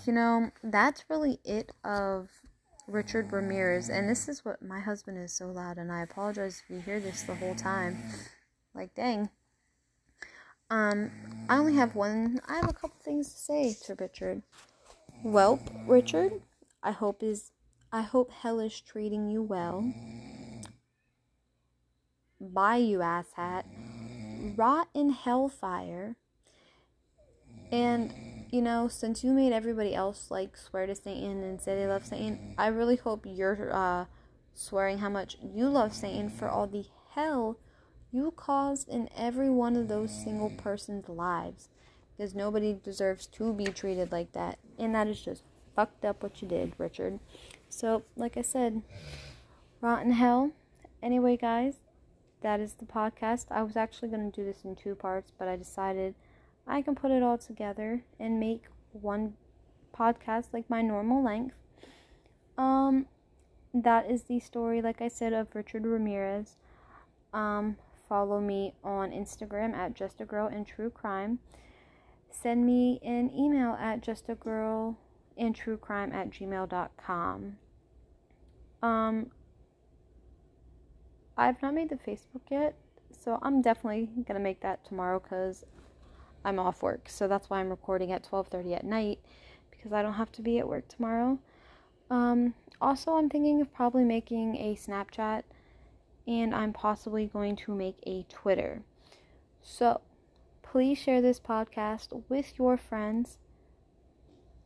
you 0.05 0.13
know, 0.13 0.51
that's 0.63 1.05
really 1.09 1.39
it 1.43 1.71
of 1.83 2.29
Richard 2.87 3.31
Ramirez. 3.31 3.89
And 3.89 4.09
this 4.09 4.27
is 4.27 4.43
what 4.43 4.61
my 4.61 4.79
husband 4.79 5.17
is 5.17 5.33
so 5.33 5.47
loud, 5.47 5.77
and 5.77 5.91
I 5.91 6.01
apologize 6.01 6.63
if 6.63 6.75
you 6.75 6.81
hear 6.81 6.99
this 6.99 7.23
the 7.23 7.35
whole 7.35 7.55
time. 7.55 7.97
Like, 8.73 8.93
dang. 8.95 9.29
Um, 10.69 11.11
I 11.47 11.57
only 11.57 11.75
have 11.75 11.95
one, 11.95 12.41
I 12.47 12.55
have 12.55 12.69
a 12.69 12.73
couple 12.73 12.97
things 13.01 13.33
to 13.33 13.39
say 13.39 13.75
to 13.85 13.95
Richard. 13.95 14.41
Welp, 15.23 15.61
Richard, 15.87 16.41
I 16.83 16.91
hope 16.91 17.23
is, 17.23 17.51
I 17.91 18.01
hope 18.01 18.31
hell 18.31 18.59
is 18.59 18.79
treating 18.81 19.29
you 19.29 19.41
well. 19.41 19.93
Bye, 22.39 22.77
you 22.77 22.99
asshat. 22.99 23.63
Rot 24.55 24.89
in 24.93 25.11
hellfire. 25.11 26.17
And 27.71 28.13
you 28.51 28.61
know, 28.61 28.87
since 28.87 29.23
you 29.23 29.33
made 29.33 29.51
everybody 29.51 29.93
else 29.93 30.31
like 30.31 30.55
swear 30.55 30.85
to 30.85 30.95
Satan 30.95 31.43
and 31.43 31.61
say 31.61 31.75
they 31.75 31.87
love 31.87 32.05
Satan, 32.05 32.55
I 32.57 32.67
really 32.67 32.95
hope 32.95 33.25
you're 33.25 33.73
uh, 33.73 34.05
swearing 34.53 34.99
how 34.99 35.09
much 35.09 35.37
you 35.41 35.67
love 35.67 35.93
Satan 35.93 36.29
for 36.29 36.47
all 36.47 36.67
the 36.67 36.85
hell 37.13 37.57
you 38.11 38.31
caused 38.35 38.87
in 38.87 39.09
every 39.15 39.49
one 39.49 39.75
of 39.75 39.87
those 39.87 40.11
single 40.11 40.49
person's 40.51 41.09
lives. 41.09 41.69
Because 42.15 42.33
nobody 42.33 42.73
deserves 42.83 43.27
to 43.27 43.53
be 43.53 43.65
treated 43.65 44.11
like 44.11 44.31
that. 44.31 44.57
And 44.79 44.95
that 44.95 45.07
is 45.07 45.21
just 45.21 45.43
fucked 45.75 46.03
up 46.03 46.23
what 46.23 46.41
you 46.41 46.47
did, 46.47 46.73
Richard. 46.79 47.19
So, 47.69 48.03
like 48.15 48.37
I 48.37 48.41
said, 48.41 48.81
rotten 49.81 50.11
hell. 50.11 50.51
Anyway, 51.03 51.37
guys, 51.37 51.75
that 52.41 52.59
is 52.59 52.73
the 52.73 52.85
podcast. 52.85 53.45
I 53.51 53.61
was 53.61 53.77
actually 53.77 54.09
going 54.09 54.31
to 54.31 54.35
do 54.35 54.45
this 54.45 54.63
in 54.63 54.75
two 54.75 54.95
parts, 54.95 55.31
but 55.37 55.47
I 55.47 55.57
decided 55.57 56.15
I 56.67 56.81
can 56.81 56.95
put 56.95 57.11
it 57.11 57.23
all 57.23 57.37
together 57.37 58.03
and 58.19 58.39
make 58.39 58.63
one 58.91 59.33
podcast 59.97 60.47
like 60.53 60.69
my 60.69 60.81
normal 60.81 61.23
length. 61.23 61.55
Um, 62.57 63.05
that 63.73 64.09
is 64.09 64.23
the 64.23 64.39
story, 64.39 64.81
like 64.81 65.01
I 65.01 65.07
said, 65.07 65.33
of 65.33 65.53
Richard 65.53 65.85
Ramirez. 65.85 66.57
Um, 67.33 67.77
follow 68.07 68.39
me 68.39 68.73
on 68.83 69.11
Instagram 69.11 69.73
at 69.73 69.93
just 69.93 70.21
a 70.21 70.25
girl 70.25 70.47
in 70.47 70.65
true 70.65 70.89
crime. 70.89 71.39
Send 72.29 72.65
me 72.65 72.99
an 73.03 73.31
email 73.33 73.73
at 73.79 74.01
just 74.01 74.29
a 74.29 74.35
girl 74.35 74.97
in 75.35 75.53
true 75.53 75.77
crime 75.77 76.11
at 76.11 76.31
gmail.com. 76.31 77.57
Um, 78.81 79.31
I've 81.37 81.61
not 81.61 81.73
made 81.73 81.89
the 81.89 81.95
Facebook 81.95 82.41
yet, 82.49 82.75
so 83.11 83.39
I'm 83.41 83.61
definitely 83.61 84.09
gonna 84.27 84.39
make 84.39 84.61
that 84.61 84.85
tomorrow 84.85 85.19
because 85.19 85.65
I'm 86.43 86.59
off 86.59 86.81
work. 86.83 87.09
So 87.09 87.27
that's 87.27 87.49
why 87.49 87.59
I'm 87.59 87.69
recording 87.69 88.11
at 88.11 88.23
12:30 88.23 88.75
at 88.75 88.83
night 88.83 89.19
because 89.71 89.93
I 89.93 90.01
don't 90.01 90.13
have 90.13 90.31
to 90.33 90.41
be 90.41 90.59
at 90.59 90.67
work 90.67 90.87
tomorrow. 90.87 91.39
Um, 92.09 92.53
also, 92.79 93.15
I'm 93.15 93.29
thinking 93.29 93.61
of 93.61 93.73
probably 93.73 94.03
making 94.03 94.55
a 94.55 94.75
Snapchat 94.75 95.43
and 96.27 96.53
I'm 96.53 96.73
possibly 96.73 97.25
going 97.25 97.55
to 97.57 97.73
make 97.73 97.97
a 98.05 98.23
Twitter. 98.23 98.81
So, 99.61 100.01
please 100.61 100.97
share 100.97 101.21
this 101.21 101.39
podcast 101.39 102.23
with 102.29 102.57
your 102.57 102.77
friends. 102.77 103.37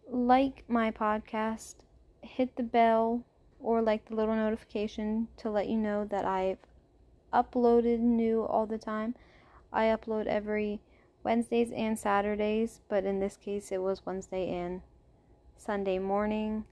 Like 0.09 0.63
my 0.67 0.91
podcast, 0.91 1.75
hit 2.21 2.55
the 2.55 2.63
bell 2.63 3.23
or 3.59 3.81
like 3.81 4.05
the 4.05 4.15
little 4.15 4.35
notification 4.35 5.27
to 5.37 5.49
let 5.49 5.67
you 5.67 5.77
know 5.77 6.05
that 6.05 6.25
I've 6.25 6.57
uploaded 7.33 7.99
new 7.99 8.43
all 8.43 8.65
the 8.65 8.77
time. 8.77 9.15
I 9.71 9.85
upload 9.85 10.25
every 10.25 10.81
Wednesdays 11.23 11.71
and 11.71 11.97
Saturdays, 11.97 12.81
but 12.89 13.05
in 13.05 13.19
this 13.19 13.37
case 13.37 13.71
it 13.71 13.81
was 13.81 14.05
Wednesday 14.05 14.51
and 14.51 14.81
Sunday 15.57 15.99
morning. 15.99 16.65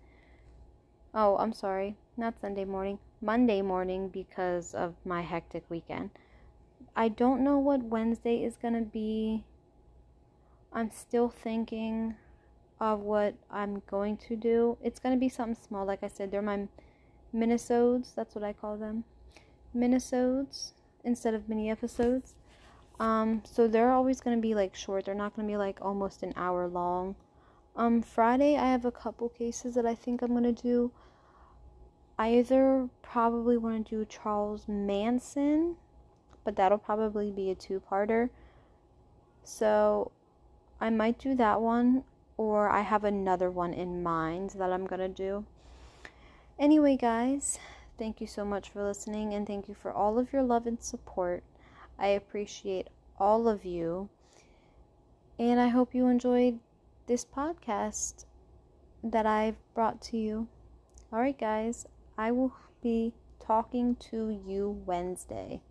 Oh, 1.14 1.38
I'm 1.38 1.54
sorry, 1.54 1.96
not 2.18 2.40
Sunday 2.40 2.66
morning, 2.66 3.00
Monday 3.22 3.62
morning 3.62 4.10
because 4.10 4.74
of 4.74 4.96
my 5.06 5.22
hectic 5.22 5.64
weekend. 5.70 6.12
I 6.96 7.08
don't 7.08 7.44
know 7.44 7.58
what 7.58 7.84
Wednesday 7.84 8.44
is 8.44 8.58
going 8.58 8.74
to 8.74 8.82
be. 8.82 9.44
I'm 10.74 10.92
still 10.92 11.30
thinking 11.30 12.16
of 12.80 13.02
what 13.02 13.36
I'm 13.50 13.82
going 13.90 14.18
to 14.18 14.36
do. 14.36 14.78
It's 14.82 15.00
going 15.00 15.16
to 15.16 15.20
be 15.20 15.30
something 15.30 15.62
small. 15.68 15.86
Like 15.86 16.04
I 16.04 16.08
said, 16.08 16.32
they're 16.32 16.42
my 16.42 16.68
minisodes. 17.34 18.14
That's 18.16 18.36
what 18.36 18.44
I 18.44 18.54
call 18.54 18.78
them. 18.78 19.04
Minisodes 19.76 20.74
instead 21.04 21.34
of 21.34 21.48
mini 21.50 21.70
episodes. 21.70 22.34
Um, 23.00 23.42
so 23.46 23.68
they're 23.68 23.92
always 23.92 24.20
going 24.20 24.38
to 24.38 24.42
be 24.42 24.54
like 24.56 24.76
short. 24.76 25.06
They're 25.06 25.16
not 25.16 25.36
going 25.36 25.48
to 25.48 25.52
be 25.52 25.58
like 25.58 25.80
almost 25.82 26.22
an 26.22 26.34
hour 26.36 26.68
long. 26.68 27.16
Um, 27.76 28.02
Friday, 28.02 28.58
I 28.58 28.70
have 28.72 28.84
a 28.84 28.92
couple 28.92 29.30
cases 29.30 29.76
that 29.76 29.86
I 29.86 29.96
think 29.96 30.22
I'm 30.22 30.32
going 30.32 30.44
to 30.44 30.62
do. 30.62 30.92
I 32.18 32.36
either 32.36 32.90
probably 33.02 33.58
want 33.58 33.88
to 33.88 34.00
do 34.00 34.06
Charles 34.06 34.68
Manson, 34.68 35.78
but 36.44 36.58
that'll 36.58 36.78
probably 36.78 37.32
be 37.32 37.50
a 37.50 37.56
two 37.56 37.82
parter. 37.90 38.30
So 39.44 40.12
I 40.82 40.90
might 40.90 41.18
do 41.18 41.34
that 41.36 41.62
one, 41.62 42.04
or 42.36 42.70
I 42.70 42.82
have 42.82 43.06
another 43.06 43.50
one 43.50 43.74
in 43.74 44.04
mind 44.04 44.52
that 44.58 44.74
I'm 44.74 44.86
going 44.86 45.00
to 45.00 45.08
do. 45.08 45.46
Anyway, 46.58 46.98
guys, 46.98 47.58
thank 47.98 48.20
you 48.20 48.28
so 48.28 48.44
much 48.44 48.70
for 48.70 48.84
listening, 48.84 49.34
and 49.34 49.48
thank 49.48 49.70
you 49.70 49.74
for 49.74 49.94
all 49.94 50.20
of 50.20 50.34
your 50.34 50.44
love 50.44 50.68
and 50.68 50.84
support. 50.84 51.44
I 52.00 52.08
appreciate 52.08 52.88
all 53.20 53.50
of 53.50 53.66
you, 53.66 54.10
and 55.38 55.60
I 55.60 55.68
hope 55.68 55.94
you 55.94 56.08
enjoyed 56.08 56.60
this 57.08 57.26
podcast 57.26 58.26
that 59.04 59.26
I've 59.26 59.58
brought 59.74 60.02
to 60.04 60.18
you. 60.18 60.48
All 61.12 61.20
right, 61.20 61.38
guys, 61.38 61.86
I 62.18 62.32
will 62.32 62.54
be 62.82 63.14
talking 63.40 63.96
to 64.12 64.30
you 64.30 64.82
Wednesday. 64.86 65.62